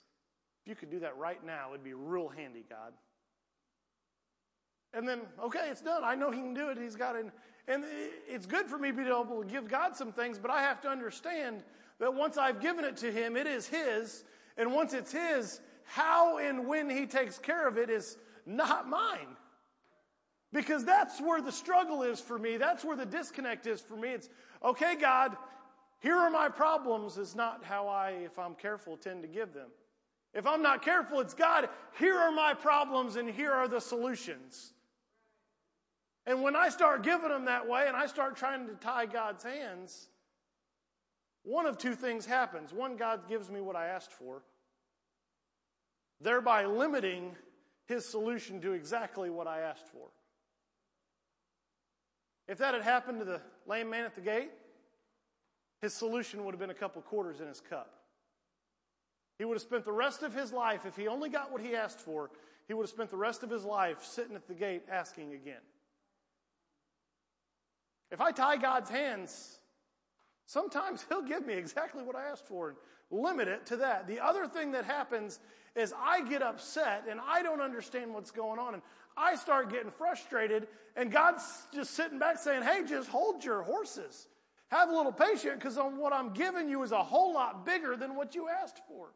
If 0.62 0.70
you 0.70 0.76
could 0.76 0.92
do 0.92 1.00
that 1.00 1.18
right 1.18 1.44
now, 1.46 1.70
it'd 1.72 1.84
be 1.84 1.94
real 1.94 2.30
handy, 2.30 2.64
God. 2.70 2.94
And 4.94 5.08
then, 5.08 5.22
okay, 5.44 5.68
it's 5.70 5.82
done. 5.82 6.04
I 6.04 6.16
know 6.16 6.32
he 6.32 6.40
can 6.40 6.54
do 6.54 6.70
it. 6.70 6.78
He's 6.78 6.96
got 6.96 7.16
it. 7.16 7.26
And 7.68 7.84
it's 8.28 8.46
good 8.46 8.68
for 8.68 8.78
me 8.78 8.90
to 8.90 8.94
be 8.96 9.04
able 9.04 9.44
to 9.44 9.46
give 9.46 9.68
God 9.68 9.96
some 9.96 10.14
things, 10.14 10.40
but 10.40 10.50
I 10.50 10.62
have 10.62 10.82
to 10.82 10.90
understand 10.90 11.64
that 12.00 12.14
once 12.14 12.38
I've 12.38 12.62
given 12.62 12.86
it 12.86 12.96
to 12.98 13.12
him, 13.12 13.36
it 13.36 13.48
is 13.48 13.68
his. 13.68 14.24
And 14.56 14.74
once 14.74 14.94
it's 14.94 15.12
his, 15.12 15.60
how 15.84 16.38
and 16.38 16.68
when 16.68 16.90
he 16.90 17.06
takes 17.06 17.38
care 17.38 17.68
of 17.68 17.78
it 17.78 17.90
is 17.90 18.18
not 18.46 18.88
mine. 18.88 19.36
Because 20.58 20.84
that's 20.84 21.22
where 21.22 21.40
the 21.40 21.52
struggle 21.52 22.02
is 22.02 22.20
for 22.20 22.40
me. 22.40 22.58
That's 22.58 22.84
where 22.84 22.98
the 22.98 23.06
disconnect 23.06 23.68
is 23.68 23.80
for 23.80 23.96
me. 23.96 24.10
It's, 24.10 24.28
okay, 24.66 24.96
God, 24.96 25.38
here 26.00 26.16
are 26.16 26.32
my 26.32 26.50
problems, 26.50 27.20
is 27.20 27.36
not 27.36 27.64
how 27.64 27.88
I, 27.88 28.16
if 28.26 28.40
I'm 28.40 28.56
careful, 28.56 28.98
tend 28.98 29.22
to 29.22 29.28
give 29.28 29.54
them. 29.54 29.68
If 30.34 30.48
I'm 30.48 30.64
not 30.64 30.82
careful, 30.82 31.20
it's 31.20 31.36
God, 31.36 31.70
here 32.00 32.16
are 32.16 32.32
my 32.32 32.56
problems 32.56 33.18
and 33.18 33.30
here 33.30 33.52
are 33.52 33.68
the 33.68 33.80
solutions. 33.80 34.74
And 36.26 36.42
when 36.42 36.56
I 36.56 36.70
start 36.70 37.04
giving 37.04 37.30
them 37.30 37.46
that 37.46 37.70
way 37.70 37.86
and 37.88 37.96
I 37.96 38.08
start 38.08 38.36
trying 38.36 38.66
to 38.66 38.74
tie 38.74 39.06
God's 39.06 39.44
hands, 39.44 40.08
one 41.44 41.68
of 41.68 41.78
two 41.78 41.94
things 41.94 42.26
happens. 42.26 42.74
One, 42.74 42.98
God 42.98 43.30
gives 43.30 43.52
me 43.52 43.62
what 43.62 43.76
I 43.76 43.90
asked 43.90 44.12
for, 44.12 44.42
thereby 46.20 46.66
limiting 46.66 47.36
his 47.86 48.10
solution 48.10 48.60
to 48.62 48.72
exactly 48.72 49.30
what 49.30 49.46
I 49.46 49.60
asked 49.60 49.88
for. 49.88 50.08
If 52.48 52.58
that 52.60 52.74
had 52.74 52.84
happened 52.84 53.20
to 53.20 53.26
the 53.26 53.42
lame 53.66 53.90
man 53.90 54.06
at 54.06 54.16
the 54.16 54.22
gate, 54.22 54.52
his 55.82 55.94
solution 55.94 56.44
would 56.46 56.54
have 56.54 56.60
been 56.60 56.70
a 56.70 56.76
couple 56.76 57.02
quarters 57.02 57.40
in 57.40 57.48
his 57.48 57.62
cup. 57.62 57.94
He 59.38 59.46
would 59.46 59.56
have 59.56 59.62
spent 59.62 59.86
the 59.86 59.92
rest 59.92 60.24
of 60.24 60.34
his 60.34 60.52
life, 60.52 60.86
if 60.86 60.96
he 60.96 61.08
only 61.08 61.30
got 61.30 61.52
what 61.52 61.62
he 61.62 61.76
asked 61.76 62.00
for, 62.00 62.32
he 62.68 62.74
would 62.74 62.84
have 62.84 62.90
spent 62.90 63.12
the 63.12 63.18
rest 63.18 63.44
of 63.44 63.50
his 63.50 63.64
life 63.64 64.04
sitting 64.04 64.36
at 64.36 64.48
the 64.48 64.54
gate 64.54 64.84
asking 64.92 65.34
again. 65.34 65.62
If 68.12 68.22
I 68.22 68.32
tie 68.32 68.58
God's 68.58 68.90
hands, 68.90 69.60
sometimes 70.46 71.06
He'll 71.10 71.22
give 71.22 71.46
me 71.46 71.54
exactly 71.54 72.04
what 72.04 72.16
I 72.16 72.26
asked 72.26 72.48
for 72.48 72.70
and 72.70 72.78
limit 73.12 73.48
it 73.48 73.66
to 73.68 73.78
that. 73.78 74.08
The 74.08 74.20
other 74.20 74.48
thing 74.48 74.72
that 74.72 74.86
happens 74.86 75.40
is 75.76 75.94
I 75.98 76.28
get 76.28 76.42
upset 76.42 77.06
and 77.10 77.20
I 77.26 77.44
don't 77.44 77.62
understand 77.62 78.14
what's 78.14 78.32
going 78.32 78.60
on 78.60 78.74
and 78.74 78.84
I 79.18 79.36
start 79.36 79.72
getting 79.72 79.92
frustrated 79.92 80.68
and 80.96 81.12
God's 81.12 81.44
just 81.74 81.92
sitting 81.92 82.20
back 82.20 82.38
saying, 82.38 82.64
hey, 82.64 82.84
just 82.88 83.10
hold 83.10 83.44
your 83.44 83.64
horses. 83.64 84.28
Have 84.70 84.90
a 84.90 84.96
little 84.96 85.12
patience 85.12 85.56
because 85.56 85.78
what 85.78 86.14
I'm 86.14 86.34
giving 86.34 86.70
you 86.70 86.84
is 86.84 86.92
a 86.92 87.04
whole 87.04 87.34
lot 87.34 87.66
bigger 87.66 87.96
than 87.96 88.16
what 88.16 88.36
you 88.36 88.48
asked 88.50 88.82
for. 88.88 89.08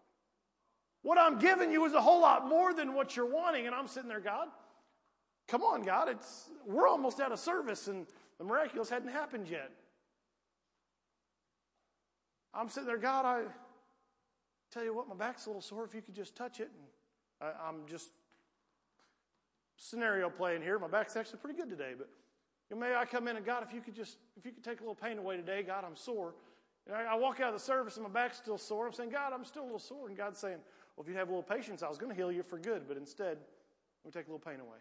What 1.03 1.17
I'm 1.17 1.39
giving 1.39 1.71
you 1.71 1.85
is 1.85 1.93
a 1.93 2.01
whole 2.01 2.21
lot 2.21 2.47
more 2.47 2.73
than 2.73 2.93
what 2.93 3.15
you're 3.15 3.25
wanting. 3.25 3.67
And 3.67 3.75
I'm 3.75 3.87
sitting 3.87 4.09
there, 4.09 4.19
God, 4.19 4.47
come 5.47 5.61
on, 5.61 5.83
God, 5.83 6.09
it's, 6.09 6.49
we're 6.65 6.87
almost 6.87 7.19
out 7.19 7.31
of 7.31 7.39
service 7.39 7.87
and 7.87 8.07
the 8.37 8.43
miraculous 8.43 8.89
hadn't 8.89 9.09
happened 9.09 9.47
yet. 9.47 9.71
I'm 12.53 12.69
sitting 12.69 12.87
there, 12.87 12.97
God, 12.97 13.25
I 13.25 13.43
tell 14.71 14.83
you 14.83 14.93
what, 14.93 15.07
my 15.07 15.15
back's 15.15 15.45
a 15.45 15.49
little 15.49 15.61
sore. 15.61 15.85
If 15.85 15.93
you 15.93 16.01
could 16.01 16.15
just 16.15 16.35
touch 16.35 16.59
it. 16.59 16.69
And 17.41 17.49
I, 17.49 17.67
I'm 17.67 17.87
just 17.87 18.09
scenario 19.81 20.29
playing 20.29 20.61
here. 20.61 20.77
My 20.77 20.87
back's 20.87 21.15
actually 21.15 21.39
pretty 21.39 21.59
good 21.59 21.69
today, 21.69 21.93
but 21.97 22.07
you 22.69 22.77
know, 22.77 22.95
I 22.95 23.05
come 23.05 23.27
in 23.27 23.35
and 23.35 23.45
God, 23.45 23.63
if 23.67 23.73
you 23.73 23.81
could 23.81 23.95
just, 23.95 24.17
if 24.37 24.45
you 24.45 24.51
could 24.51 24.63
take 24.63 24.79
a 24.79 24.83
little 24.83 24.95
pain 24.95 25.17
away 25.17 25.35
today, 25.37 25.63
God, 25.63 25.83
I'm 25.85 25.95
sore. 25.95 26.35
And 26.87 26.95
I, 26.95 27.13
I 27.13 27.15
walk 27.15 27.39
out 27.39 27.49
of 27.49 27.53
the 27.55 27.65
service 27.65 27.97
and 27.97 28.03
my 28.03 28.11
back's 28.11 28.37
still 28.37 28.57
sore. 28.57 28.87
I'm 28.87 28.93
saying, 28.93 29.09
God, 29.09 29.33
I'm 29.33 29.43
still 29.43 29.63
a 29.63 29.65
little 29.65 29.79
sore. 29.79 30.07
And 30.07 30.15
God's 30.15 30.39
saying, 30.39 30.59
well, 30.95 31.03
if 31.03 31.09
you 31.09 31.17
have 31.17 31.27
a 31.27 31.31
little 31.31 31.43
patience, 31.43 31.83
I 31.83 31.89
was 31.89 31.97
going 31.97 32.11
to 32.11 32.15
heal 32.15 32.31
you 32.31 32.43
for 32.43 32.57
good, 32.57 32.83
but 32.87 32.95
instead, 32.95 33.39
let 34.03 34.05
me 34.05 34.11
take 34.11 34.27
a 34.27 34.31
little 34.31 34.39
pain 34.39 34.59
away. 34.59 34.77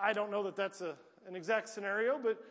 I 0.00 0.12
don't 0.12 0.30
know 0.30 0.42
that 0.44 0.56
that's 0.56 0.80
a, 0.80 0.96
an 1.28 1.36
exact 1.36 1.68
scenario, 1.68 2.18
but 2.22 2.42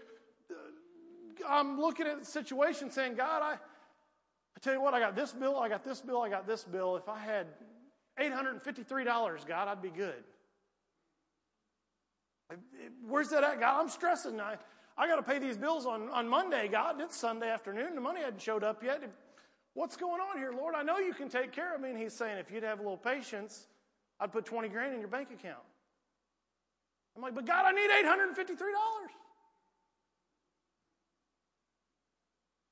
uh, 0.51 1.47
I'm 1.47 1.79
looking 1.79 2.05
at 2.05 2.19
the 2.19 2.25
situation 2.25 2.91
saying, 2.91 3.15
God, 3.15 3.41
I, 3.41 3.53
I 3.53 4.59
tell 4.61 4.73
you 4.73 4.81
what, 4.81 4.93
I 4.93 4.99
got 4.99 5.15
this 5.15 5.31
bill, 5.31 5.57
I 5.57 5.69
got 5.69 5.83
this 5.83 6.01
bill, 6.01 6.21
I 6.21 6.29
got 6.29 6.45
this 6.45 6.63
bill. 6.63 6.97
If 6.97 7.09
I 7.09 7.19
had 7.19 7.47
$853, 8.19 9.47
God, 9.47 9.67
I'd 9.67 9.81
be 9.81 9.89
good. 9.89 10.23
Where's 13.07 13.29
that 13.29 13.43
at, 13.43 13.59
God? 13.59 13.81
I'm 13.81 13.89
stressing. 13.89 14.39
I, 14.39 14.57
I 14.97 15.07
got 15.07 15.15
to 15.15 15.23
pay 15.23 15.39
these 15.39 15.57
bills 15.57 15.85
on, 15.85 16.09
on 16.09 16.27
Monday, 16.27 16.67
God. 16.67 16.99
It's 16.99 17.15
Sunday 17.15 17.49
afternoon. 17.49 17.95
The 17.95 18.01
money 18.01 18.21
hadn't 18.21 18.41
showed 18.41 18.63
up 18.63 18.83
yet. 18.83 19.01
What's 19.73 19.95
going 19.95 20.19
on 20.19 20.37
here, 20.37 20.51
Lord? 20.51 20.75
I 20.75 20.83
know 20.83 20.97
you 20.97 21.13
can 21.13 21.29
take 21.29 21.51
care 21.51 21.73
of 21.73 21.81
me. 21.81 21.89
And 21.89 21.97
he's 21.97 22.13
saying, 22.13 22.37
if 22.37 22.51
you'd 22.51 22.63
have 22.63 22.79
a 22.79 22.83
little 22.83 22.97
patience, 22.97 23.67
I'd 24.19 24.31
put 24.31 24.45
20 24.45 24.67
grand 24.69 24.93
in 24.93 24.99
your 24.99 25.07
bank 25.07 25.29
account. 25.31 25.63
I'm 27.15 27.21
like, 27.21 27.35
but 27.35 27.45
God, 27.45 27.65
I 27.65 27.71
need 27.71 27.89
$853. 27.89 28.57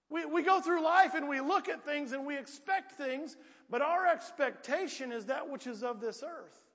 We, 0.09 0.25
we 0.25 0.41
go 0.41 0.59
through 0.59 0.83
life 0.83 1.13
and 1.13 1.29
we 1.29 1.39
look 1.39 1.69
at 1.69 1.85
things 1.85 2.13
and 2.13 2.25
we 2.25 2.37
expect 2.37 2.93
things, 2.93 3.37
but 3.69 3.81
our 3.81 4.07
expectation 4.07 5.11
is 5.11 5.25
that 5.25 5.49
which 5.49 5.67
is 5.67 5.83
of 5.83 5.99
this 5.99 6.23
earth. 6.23 6.65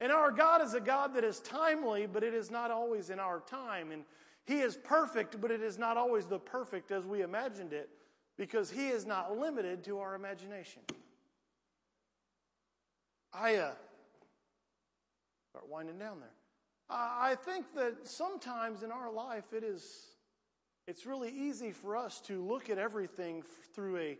And 0.00 0.12
our 0.12 0.30
God 0.30 0.62
is 0.62 0.74
a 0.74 0.80
God 0.80 1.14
that 1.14 1.24
is 1.24 1.40
timely, 1.40 2.06
but 2.06 2.22
it 2.22 2.32
is 2.32 2.50
not 2.50 2.70
always 2.70 3.10
in 3.10 3.18
our 3.18 3.40
time. 3.40 3.90
And 3.90 4.04
He 4.44 4.60
is 4.60 4.76
perfect, 4.76 5.40
but 5.40 5.50
it 5.50 5.60
is 5.60 5.78
not 5.78 5.96
always 5.96 6.26
the 6.26 6.38
perfect 6.38 6.92
as 6.92 7.04
we 7.04 7.22
imagined 7.22 7.72
it, 7.72 7.90
because 8.36 8.70
He 8.70 8.88
is 8.88 9.06
not 9.06 9.36
limited 9.36 9.82
to 9.84 9.98
our 9.98 10.14
imagination. 10.14 10.82
I 13.32 13.56
uh, 13.56 13.72
start 15.50 15.68
winding 15.68 15.98
down 15.98 16.20
there. 16.20 16.30
I 16.90 17.34
think 17.44 17.74
that 17.74 18.06
sometimes 18.06 18.82
in 18.82 18.90
our 18.90 19.12
life 19.12 19.52
it 19.52 19.62
is 19.62 20.06
it's 20.86 21.04
really 21.04 21.30
easy 21.30 21.70
for 21.70 21.98
us 21.98 22.18
to 22.22 22.42
look 22.42 22.70
at 22.70 22.78
everything 22.78 23.42
through 23.74 23.98
a, 23.98 24.18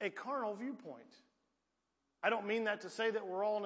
a 0.00 0.10
carnal 0.10 0.54
viewpoint. 0.54 1.16
I 2.22 2.30
don't 2.30 2.46
mean 2.46 2.64
that 2.64 2.80
to 2.82 2.90
say 2.90 3.10
that 3.10 3.26
we're 3.26 3.44
all 3.44 3.64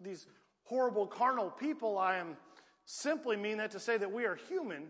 these 0.00 0.26
horrible 0.64 1.06
carnal 1.06 1.50
people. 1.50 1.98
I 1.98 2.16
am 2.16 2.36
simply 2.84 3.36
mean 3.36 3.58
that 3.58 3.70
to 3.72 3.80
say 3.80 3.96
that 3.96 4.10
we 4.10 4.24
are 4.24 4.34
human 4.48 4.88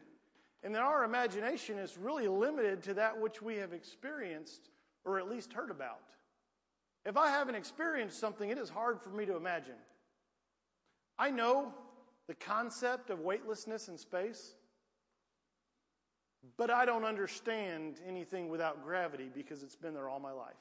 and 0.62 0.74
that 0.74 0.82
our 0.82 1.04
imagination 1.04 1.78
is 1.78 1.98
really 1.98 2.28
limited 2.28 2.82
to 2.84 2.94
that 2.94 3.20
which 3.20 3.42
we 3.42 3.56
have 3.56 3.72
experienced 3.72 4.70
or 5.04 5.18
at 5.18 5.28
least 5.28 5.52
heard 5.52 5.70
about. 5.70 6.00
If 7.04 7.16
I 7.16 7.30
haven't 7.30 7.56
experienced 7.56 8.18
something, 8.18 8.48
it 8.48 8.58
is 8.58 8.70
hard 8.70 9.00
for 9.00 9.10
me 9.10 9.26
to 9.26 9.36
imagine. 9.36 9.74
I 11.18 11.30
know 11.30 11.74
the 12.28 12.34
concept 12.34 13.10
of 13.10 13.20
weightlessness 13.20 13.88
in 13.88 13.98
space, 13.98 14.54
but 16.56 16.70
I 16.70 16.84
don't 16.84 17.04
understand 17.04 17.96
anything 18.06 18.48
without 18.48 18.84
gravity 18.84 19.30
because 19.34 19.62
it's 19.62 19.76
been 19.76 19.94
there 19.94 20.08
all 20.08 20.20
my 20.20 20.32
life. 20.32 20.54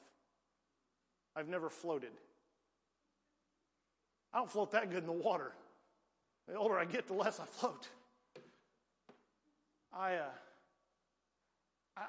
I've 1.36 1.48
never 1.48 1.70
floated. 1.70 2.10
I 4.32 4.38
don't 4.38 4.50
float 4.50 4.72
that 4.72 4.90
good 4.90 5.00
in 5.00 5.06
the 5.06 5.12
water. 5.12 5.52
The 6.48 6.54
older 6.54 6.78
I 6.78 6.84
get, 6.84 7.06
the 7.06 7.14
less 7.14 7.38
I 7.38 7.44
float. 7.44 7.88
I, 9.92 10.14
uh, 10.14 10.24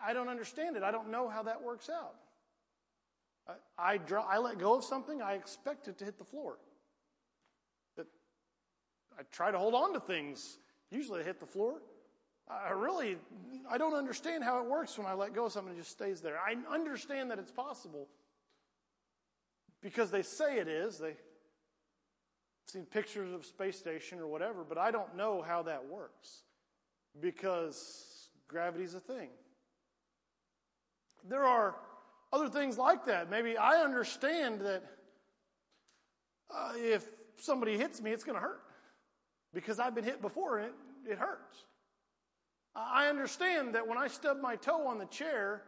I 0.05 0.13
don't 0.13 0.29
understand 0.29 0.77
it. 0.77 0.83
I 0.83 0.91
don't 0.91 1.11
know 1.11 1.27
how 1.27 1.43
that 1.43 1.61
works 1.61 1.89
out. 1.89 2.15
I, 3.47 3.53
I, 3.77 3.97
draw, 3.97 4.25
I 4.25 4.37
let 4.37 4.57
go 4.57 4.75
of 4.75 4.83
something, 4.83 5.21
I 5.21 5.33
expect 5.33 5.87
it 5.87 5.97
to 5.99 6.05
hit 6.05 6.17
the 6.17 6.23
floor. 6.23 6.57
I 9.17 9.23
try 9.31 9.51
to 9.51 9.57
hold 9.57 9.73
on 9.73 9.93
to 9.93 9.99
things. 9.99 10.57
Usually 10.89 11.19
they 11.19 11.25
hit 11.25 11.39
the 11.39 11.45
floor. 11.45 11.81
I 12.49 12.71
really, 12.71 13.17
I 13.69 13.77
don't 13.77 13.93
understand 13.93 14.43
how 14.43 14.59
it 14.59 14.65
works 14.65 14.97
when 14.97 15.07
I 15.07 15.13
let 15.13 15.33
go 15.33 15.45
of 15.45 15.51
something 15.51 15.73
it 15.73 15.77
just 15.77 15.91
stays 15.91 16.19
there. 16.19 16.37
I 16.37 16.55
understand 16.73 17.31
that 17.31 17.39
it's 17.39 17.51
possible 17.51 18.07
because 19.81 20.11
they 20.11 20.23
say 20.23 20.57
it 20.57 20.67
is. 20.67 20.97
They 20.97 21.13
seen 22.65 22.85
pictures 22.85 23.33
of 23.33 23.45
space 23.45 23.77
station 23.77 24.19
or 24.19 24.27
whatever, 24.27 24.63
but 24.67 24.77
I 24.77 24.91
don't 24.91 25.15
know 25.15 25.41
how 25.41 25.63
that 25.63 25.85
works 25.87 26.43
because 27.19 28.29
gravity's 28.47 28.93
a 28.93 28.99
thing. 28.99 29.29
There 31.27 31.43
are 31.43 31.75
other 32.31 32.49
things 32.49 32.77
like 32.77 33.05
that. 33.05 33.29
Maybe 33.29 33.57
I 33.57 33.81
understand 33.83 34.61
that 34.61 34.83
uh, 36.53 36.73
if 36.75 37.05
somebody 37.37 37.77
hits 37.77 38.01
me, 38.01 38.11
it's 38.11 38.23
going 38.23 38.35
to 38.35 38.41
hurt 38.41 38.61
because 39.53 39.79
I've 39.79 39.95
been 39.95 40.03
hit 40.03 40.21
before 40.21 40.59
and 40.59 40.67
it, 41.05 41.11
it 41.11 41.17
hurts. 41.17 41.65
I 42.75 43.07
understand 43.07 43.75
that 43.75 43.87
when 43.87 43.97
I 43.97 44.07
stub 44.07 44.41
my 44.41 44.55
toe 44.55 44.87
on 44.87 44.97
the 44.97 45.05
chair, 45.05 45.61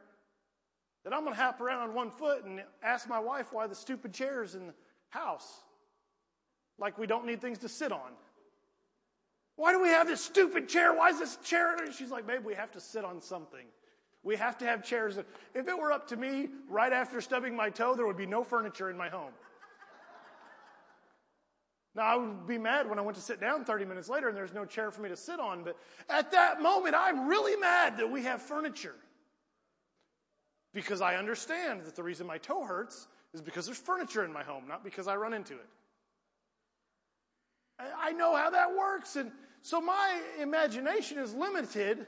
that 1.03 1.13
I'm 1.13 1.21
going 1.21 1.35
to 1.35 1.41
hop 1.41 1.61
around 1.61 1.81
on 1.89 1.93
one 1.93 2.09
foot 2.09 2.45
and 2.45 2.63
ask 2.81 3.07
my 3.07 3.19
wife 3.19 3.53
why 3.53 3.67
the 3.67 3.75
stupid 3.75 4.11
chair's 4.11 4.55
in 4.55 4.67
the 4.67 4.73
house. 5.09 5.61
Like 6.77 6.97
we 6.97 7.07
don't 7.07 7.25
need 7.25 7.41
things 7.41 7.59
to 7.59 7.69
sit 7.69 7.91
on. 7.91 8.11
Why 9.55 9.71
do 9.71 9.81
we 9.81 9.89
have 9.89 10.07
this 10.07 10.21
stupid 10.21 10.67
chair? 10.67 10.93
Why 10.93 11.09
is 11.09 11.19
this 11.19 11.37
chair? 11.37 11.77
She's 11.91 12.11
like, 12.11 12.27
babe, 12.27 12.43
we 12.43 12.55
have 12.55 12.71
to 12.71 12.81
sit 12.81 13.05
on 13.05 13.21
something. 13.21 13.65
We 14.23 14.35
have 14.35 14.57
to 14.57 14.65
have 14.65 14.83
chairs. 14.83 15.17
If 15.53 15.67
it 15.67 15.77
were 15.77 15.91
up 15.91 16.07
to 16.09 16.17
me, 16.17 16.49
right 16.67 16.91
after 16.91 17.21
stubbing 17.21 17.55
my 17.55 17.69
toe, 17.69 17.95
there 17.95 18.05
would 18.05 18.17
be 18.17 18.25
no 18.25 18.43
furniture 18.43 18.89
in 18.89 18.97
my 18.97 19.07
home. 19.07 19.31
Now, 21.95 22.03
I 22.03 22.15
would 22.17 22.45
be 22.45 22.57
mad 22.57 22.89
when 22.89 22.99
I 22.99 23.01
went 23.01 23.15
to 23.15 23.23
sit 23.23 23.39
down 23.39 23.63
30 23.63 23.85
minutes 23.85 24.09
later 24.09 24.27
and 24.27 24.35
there's 24.35 24.53
no 24.53 24.65
chair 24.65 24.91
for 24.91 25.01
me 25.01 25.07
to 25.07 25.15
sit 25.15 25.39
on, 25.39 25.63
but 25.63 25.77
at 26.09 26.31
that 26.33 26.61
moment, 26.61 26.93
I'm 26.93 27.27
really 27.27 27.55
mad 27.55 27.97
that 27.99 28.11
we 28.11 28.23
have 28.23 28.41
furniture. 28.41 28.95
Because 30.73 30.99
I 30.99 31.15
understand 31.15 31.83
that 31.85 31.95
the 31.95 32.03
reason 32.03 32.27
my 32.27 32.37
toe 32.37 32.65
hurts 32.65 33.07
is 33.33 33.41
because 33.41 33.65
there's 33.65 33.77
furniture 33.77 34.25
in 34.25 34.33
my 34.33 34.43
home, 34.43 34.67
not 34.67 34.83
because 34.83 35.07
I 35.07 35.15
run 35.15 35.33
into 35.33 35.53
it. 35.53 35.69
I 37.79 38.11
know 38.11 38.35
how 38.35 38.49
that 38.51 38.75
works. 38.75 39.15
And 39.15 39.31
so 39.61 39.81
my 39.81 40.21
imagination 40.39 41.17
is 41.17 41.33
limited 41.33 42.07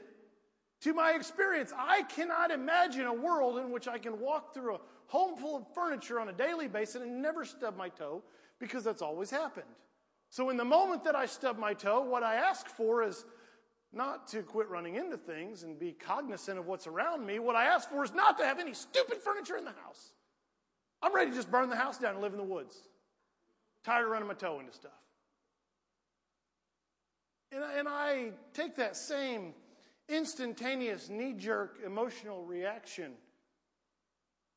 to 0.80 0.94
my 0.94 1.12
experience. 1.12 1.72
I 1.76 2.02
cannot 2.02 2.50
imagine 2.50 3.06
a 3.06 3.12
world 3.12 3.58
in 3.58 3.70
which 3.70 3.88
I 3.88 3.98
can 3.98 4.20
walk 4.20 4.54
through 4.54 4.76
a 4.76 4.80
home 5.06 5.36
full 5.36 5.56
of 5.56 5.64
furniture 5.74 6.20
on 6.20 6.28
a 6.28 6.32
daily 6.32 6.68
basis 6.68 7.02
and 7.02 7.20
never 7.20 7.44
stub 7.44 7.76
my 7.76 7.88
toe 7.88 8.22
because 8.58 8.84
that's 8.84 9.02
always 9.02 9.30
happened. 9.30 9.66
So 10.30 10.50
in 10.50 10.56
the 10.56 10.64
moment 10.64 11.04
that 11.04 11.16
I 11.16 11.26
stub 11.26 11.58
my 11.58 11.74
toe, 11.74 12.02
what 12.02 12.22
I 12.22 12.36
ask 12.36 12.66
for 12.68 13.02
is 13.02 13.24
not 13.92 14.28
to 14.28 14.42
quit 14.42 14.68
running 14.68 14.96
into 14.96 15.16
things 15.16 15.62
and 15.62 15.78
be 15.78 15.92
cognizant 15.92 16.58
of 16.58 16.66
what's 16.66 16.86
around 16.86 17.24
me. 17.24 17.38
What 17.38 17.56
I 17.56 17.64
ask 17.64 17.88
for 17.88 18.04
is 18.04 18.12
not 18.12 18.36
to 18.38 18.44
have 18.44 18.58
any 18.58 18.74
stupid 18.74 19.18
furniture 19.18 19.56
in 19.56 19.64
the 19.64 19.72
house. 19.82 20.12
I'm 21.00 21.14
ready 21.14 21.30
to 21.30 21.36
just 21.36 21.50
burn 21.50 21.70
the 21.70 21.76
house 21.76 21.96
down 21.96 22.14
and 22.14 22.22
live 22.22 22.32
in 22.32 22.38
the 22.38 22.44
woods. 22.44 22.76
Tired 23.84 24.04
of 24.04 24.10
running 24.10 24.28
my 24.28 24.34
toe 24.34 24.60
into 24.60 24.72
stuff. 24.72 24.92
And, 27.52 27.64
and 27.76 27.88
I 27.88 28.30
take 28.52 28.76
that 28.76 28.96
same 28.96 29.54
instantaneous 30.08 31.08
knee 31.08 31.34
jerk 31.34 31.78
emotional 31.84 32.44
reaction. 32.44 33.12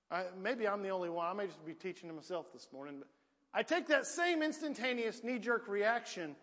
I, 0.09 0.25
maybe 0.41 0.67
I'm 0.67 0.81
the 0.81 0.89
only 0.89 1.09
one. 1.09 1.25
I 1.25 1.33
may 1.33 1.47
just 1.47 1.65
be 1.65 1.73
teaching 1.73 2.09
to 2.09 2.15
myself 2.15 2.51
this 2.51 2.67
morning. 2.73 2.95
But 2.99 3.07
I 3.53 3.63
take 3.63 3.87
that 3.87 4.05
same 4.05 4.43
instantaneous 4.43 5.23
knee 5.23 5.39
jerk 5.39 5.67
reaction 5.67 6.35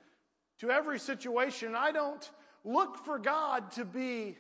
to 0.61 0.71
every 0.71 0.99
situation. 0.99 1.75
I 1.77 1.93
don't 1.93 2.29
look 2.65 2.97
for 3.05 3.19
God 3.19 3.71
to 3.73 3.85
be 3.85 4.37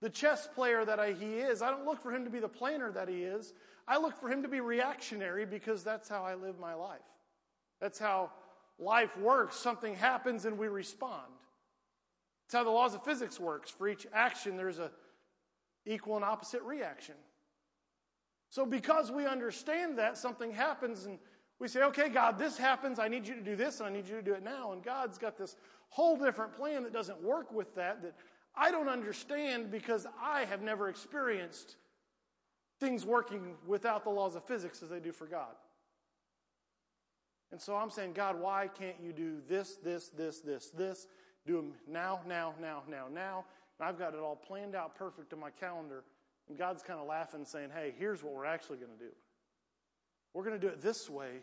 the 0.00 0.10
chess 0.10 0.48
player 0.54 0.84
that 0.84 0.98
I, 0.98 1.12
he 1.12 1.34
is. 1.34 1.62
I 1.62 1.70
don't 1.70 1.84
look 1.84 2.02
for 2.02 2.12
him 2.12 2.24
to 2.24 2.30
be 2.30 2.40
the 2.40 2.48
planner 2.48 2.90
that 2.92 3.08
he 3.08 3.22
is. 3.22 3.52
I 3.86 3.98
look 3.98 4.18
for 4.18 4.28
him 4.28 4.42
to 4.42 4.48
be 4.48 4.60
reactionary 4.60 5.46
because 5.46 5.84
that's 5.84 6.08
how 6.08 6.24
I 6.24 6.34
live 6.34 6.58
my 6.58 6.74
life. 6.74 7.00
That's 7.80 7.98
how 7.98 8.30
life 8.78 9.16
works. 9.16 9.56
Something 9.56 9.94
happens 9.94 10.44
and 10.44 10.58
we 10.58 10.68
respond. 10.68 11.32
It's 12.46 12.54
how 12.54 12.64
the 12.64 12.70
laws 12.70 12.94
of 12.94 13.04
physics 13.04 13.40
works. 13.40 13.70
For 13.70 13.88
each 13.88 14.06
action, 14.12 14.56
there's 14.56 14.78
a 14.78 14.90
equal 15.86 16.16
and 16.16 16.24
opposite 16.24 16.62
reaction. 16.62 17.14
So 18.50 18.66
because 18.66 19.10
we 19.10 19.26
understand 19.26 19.98
that, 19.98 20.18
something 20.18 20.52
happens 20.52 21.06
and 21.06 21.18
we 21.58 21.68
say, 21.68 21.82
okay, 21.84 22.08
God, 22.08 22.38
this 22.38 22.58
happens. 22.58 22.98
I 22.98 23.08
need 23.08 23.26
you 23.26 23.34
to 23.34 23.40
do 23.40 23.56
this 23.56 23.80
and 23.80 23.88
I 23.88 23.92
need 23.92 24.06
you 24.06 24.16
to 24.16 24.22
do 24.22 24.34
it 24.34 24.42
now. 24.42 24.72
And 24.72 24.82
God's 24.82 25.16
got 25.16 25.38
this 25.38 25.56
whole 25.88 26.16
different 26.16 26.52
plan 26.52 26.82
that 26.82 26.92
doesn't 26.92 27.22
work 27.22 27.52
with 27.52 27.74
that, 27.76 28.02
that 28.02 28.14
I 28.54 28.70
don't 28.70 28.88
understand 28.88 29.70
because 29.70 30.06
I 30.20 30.44
have 30.44 30.60
never 30.60 30.88
experienced 30.88 31.76
things 32.80 33.06
working 33.06 33.54
without 33.66 34.04
the 34.04 34.10
laws 34.10 34.34
of 34.34 34.44
physics 34.44 34.82
as 34.82 34.90
they 34.90 35.00
do 35.00 35.12
for 35.12 35.26
God. 35.26 35.54
And 37.52 37.60
so 37.60 37.76
I'm 37.76 37.90
saying, 37.90 38.14
God, 38.14 38.40
why 38.40 38.68
can't 38.68 38.96
you 39.00 39.12
do 39.12 39.36
this, 39.46 39.76
this, 39.76 40.08
this, 40.08 40.40
this, 40.40 40.70
this? 40.70 41.06
Do 41.46 41.56
them 41.56 41.74
now, 41.86 42.20
now, 42.26 42.54
now, 42.60 42.82
now, 42.88 43.04
now. 43.12 43.44
And 43.78 43.88
I've 43.88 43.98
got 43.98 44.14
it 44.14 44.20
all 44.20 44.36
planned 44.36 44.74
out 44.74 44.94
perfect 44.94 45.34
in 45.34 45.38
my 45.38 45.50
calendar. 45.50 46.02
And 46.48 46.56
God's 46.56 46.82
kind 46.82 46.98
of 46.98 47.06
laughing, 47.06 47.44
saying, 47.44 47.68
hey, 47.74 47.94
here's 47.98 48.22
what 48.22 48.32
we're 48.32 48.46
actually 48.46 48.78
going 48.78 48.92
to 48.98 49.04
do. 49.04 49.10
We're 50.32 50.44
going 50.44 50.58
to 50.58 50.66
do 50.66 50.72
it 50.72 50.80
this 50.80 51.10
way 51.10 51.42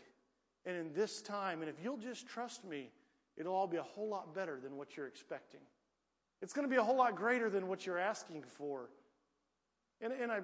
and 0.66 0.76
in 0.76 0.94
this 0.94 1.22
time. 1.22 1.62
And 1.62 1.70
if 1.70 1.76
you'll 1.84 1.98
just 1.98 2.28
trust 2.28 2.66
me, 2.66 2.90
it'll 3.38 3.56
all 3.56 3.68
be 3.68 3.78
a 3.78 3.84
whole 3.84 4.10
lot 4.10 4.34
better 4.34 4.60
than 4.60 4.78
what 4.78 4.98
you're 4.98 5.08
expecting. 5.08 5.62
It's 6.42 6.54
going 6.54 6.68
to 6.68 6.72
be 6.72 6.78
a 6.78 6.84
whole 6.84 6.98
lot 6.98 7.16
greater 7.16 7.52
than 7.52 7.68
what 7.68 7.86
you're 7.86 8.00
asking 8.00 8.44
for. 8.44 8.90
And, 10.02 10.12
and 10.14 10.32
I, 10.32 10.40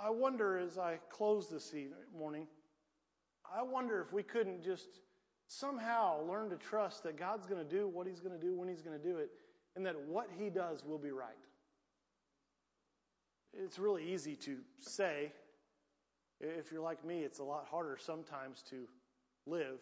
I 0.00 0.10
wonder 0.10 0.58
as 0.58 0.76
I 0.76 0.98
close 1.08 1.48
this 1.48 1.72
morning, 2.18 2.48
I 3.56 3.62
wonder 3.62 4.00
if 4.00 4.12
we 4.12 4.22
couldn't 4.22 4.62
just 4.64 4.88
somehow 5.46 6.26
learn 6.26 6.50
to 6.50 6.56
trust 6.56 7.04
that 7.04 7.16
God's 7.16 7.46
going 7.46 7.62
to 7.62 7.68
do 7.68 7.86
what 7.86 8.06
He's 8.06 8.20
going 8.20 8.38
to 8.38 8.44
do 8.44 8.54
when 8.54 8.68
He's 8.68 8.82
going 8.82 8.98
to 8.98 9.02
do 9.02 9.18
it, 9.18 9.30
and 9.76 9.86
that 9.86 10.00
what 10.00 10.28
He 10.38 10.50
does 10.50 10.84
will 10.84 10.98
be 10.98 11.10
right. 11.10 11.30
It's 13.52 13.78
really 13.78 14.12
easy 14.12 14.34
to 14.36 14.56
say. 14.80 15.32
If 16.40 16.72
you're 16.72 16.82
like 16.82 17.04
me, 17.04 17.20
it's 17.20 17.38
a 17.38 17.44
lot 17.44 17.66
harder 17.70 17.96
sometimes 18.00 18.62
to 18.70 18.88
live. 19.46 19.78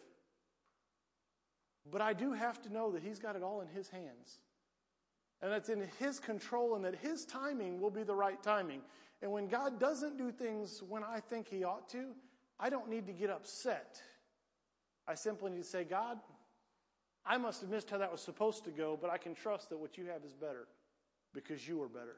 But 1.91 2.01
I 2.01 2.13
do 2.13 2.33
have 2.33 2.61
to 2.61 2.71
know 2.71 2.91
that 2.91 3.01
He's 3.01 3.19
got 3.19 3.35
it 3.35 3.43
all 3.43 3.61
in 3.61 3.67
His 3.67 3.89
hands. 3.89 4.39
And 5.41 5.51
that's 5.51 5.69
in 5.69 5.89
His 5.99 6.19
control, 6.19 6.75
and 6.75 6.85
that 6.85 6.95
His 6.95 7.25
timing 7.25 7.81
will 7.81 7.89
be 7.89 8.03
the 8.03 8.15
right 8.15 8.41
timing. 8.43 8.81
And 9.21 9.31
when 9.31 9.47
God 9.47 9.79
doesn't 9.79 10.17
do 10.17 10.31
things 10.31 10.83
when 10.87 11.03
I 11.03 11.19
think 11.19 11.47
He 11.47 11.63
ought 11.63 11.89
to, 11.89 12.13
I 12.63 12.69
don't 12.69 12.89
need 12.89 13.07
to 13.07 13.13
get 13.13 13.29
upset 13.29 14.01
I 15.07 15.15
simply 15.15 15.51
need 15.51 15.63
to 15.63 15.67
say, 15.67 15.83
God, 15.83 16.17
I 17.25 17.37
must 17.37 17.61
have 17.61 17.69
missed 17.69 17.89
how 17.89 17.97
that 17.97 18.11
was 18.11 18.21
supposed 18.21 18.65
to 18.65 18.71
go, 18.71 18.97
but 18.99 19.09
I 19.09 19.17
can 19.17 19.35
trust 19.35 19.69
that 19.69 19.77
what 19.77 19.97
you 19.97 20.05
have 20.07 20.23
is 20.25 20.33
better 20.33 20.67
because 21.33 21.67
you 21.67 21.81
are 21.81 21.87
better. 21.87 22.15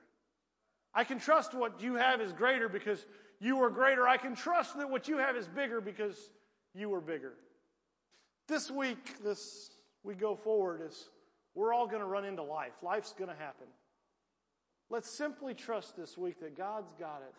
I 0.94 1.04
can 1.04 1.20
trust 1.20 1.54
what 1.54 1.82
you 1.82 1.96
have 1.96 2.22
is 2.22 2.32
greater 2.32 2.70
because 2.70 3.06
you 3.40 3.62
are 3.62 3.70
greater. 3.70 4.08
I 4.08 4.18
can 4.18 4.36
trust 4.36 4.78
that 4.78 4.90
what 4.90 5.08
you 5.08 5.18
have 5.18 5.36
is 5.36 5.48
bigger 5.48 5.82
because 5.82 6.30
you 6.74 6.94
are 6.94 7.02
bigger. 7.02 7.34
This 8.48 8.72
week, 8.72 9.24
this 9.24 9.72
we 10.04 10.14
go 10.14 10.36
forward 10.36 10.82
is 10.88 11.10
we're 11.56 11.74
all 11.74 11.88
going 11.88 12.02
to 12.02 12.08
run 12.08 12.26
into 12.26 12.44
life. 12.44 12.74
Life's 12.82 13.14
going 13.14 13.30
to 13.30 13.36
happen. 13.36 13.68
Let's 14.90 15.10
simply 15.10 15.54
trust 15.54 15.98
this 15.98 16.18
week 16.18 16.40
that 16.42 16.56
God's 16.56 16.94
got 17.00 17.24
it. 17.28 17.34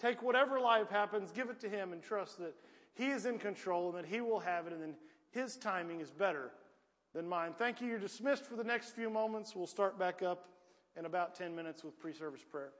Take 0.00 0.22
whatever 0.22 0.58
life 0.58 0.88
happens, 0.88 1.30
give 1.30 1.50
it 1.50 1.60
to 1.60 1.68
Him, 1.68 1.92
and 1.92 2.02
trust 2.02 2.38
that 2.38 2.54
he 2.94 3.06
is 3.06 3.26
in 3.26 3.38
control 3.38 3.88
and 3.88 3.98
that 3.98 4.06
He 4.06 4.20
will 4.20 4.40
have 4.40 4.66
it, 4.66 4.72
and 4.72 4.82
then 4.82 4.94
His 5.30 5.56
timing 5.56 6.00
is 6.00 6.10
better 6.10 6.50
than 7.14 7.28
mine. 7.28 7.54
Thank 7.56 7.80
you. 7.80 7.88
You're 7.88 7.98
dismissed 7.98 8.44
for 8.44 8.56
the 8.56 8.64
next 8.64 8.90
few 8.90 9.10
moments. 9.10 9.54
We'll 9.54 9.66
start 9.66 9.98
back 9.98 10.22
up 10.22 10.48
in 10.96 11.06
about 11.06 11.34
10 11.34 11.54
minutes 11.54 11.84
with 11.84 11.98
pre 11.98 12.12
service 12.12 12.44
prayer. 12.44 12.72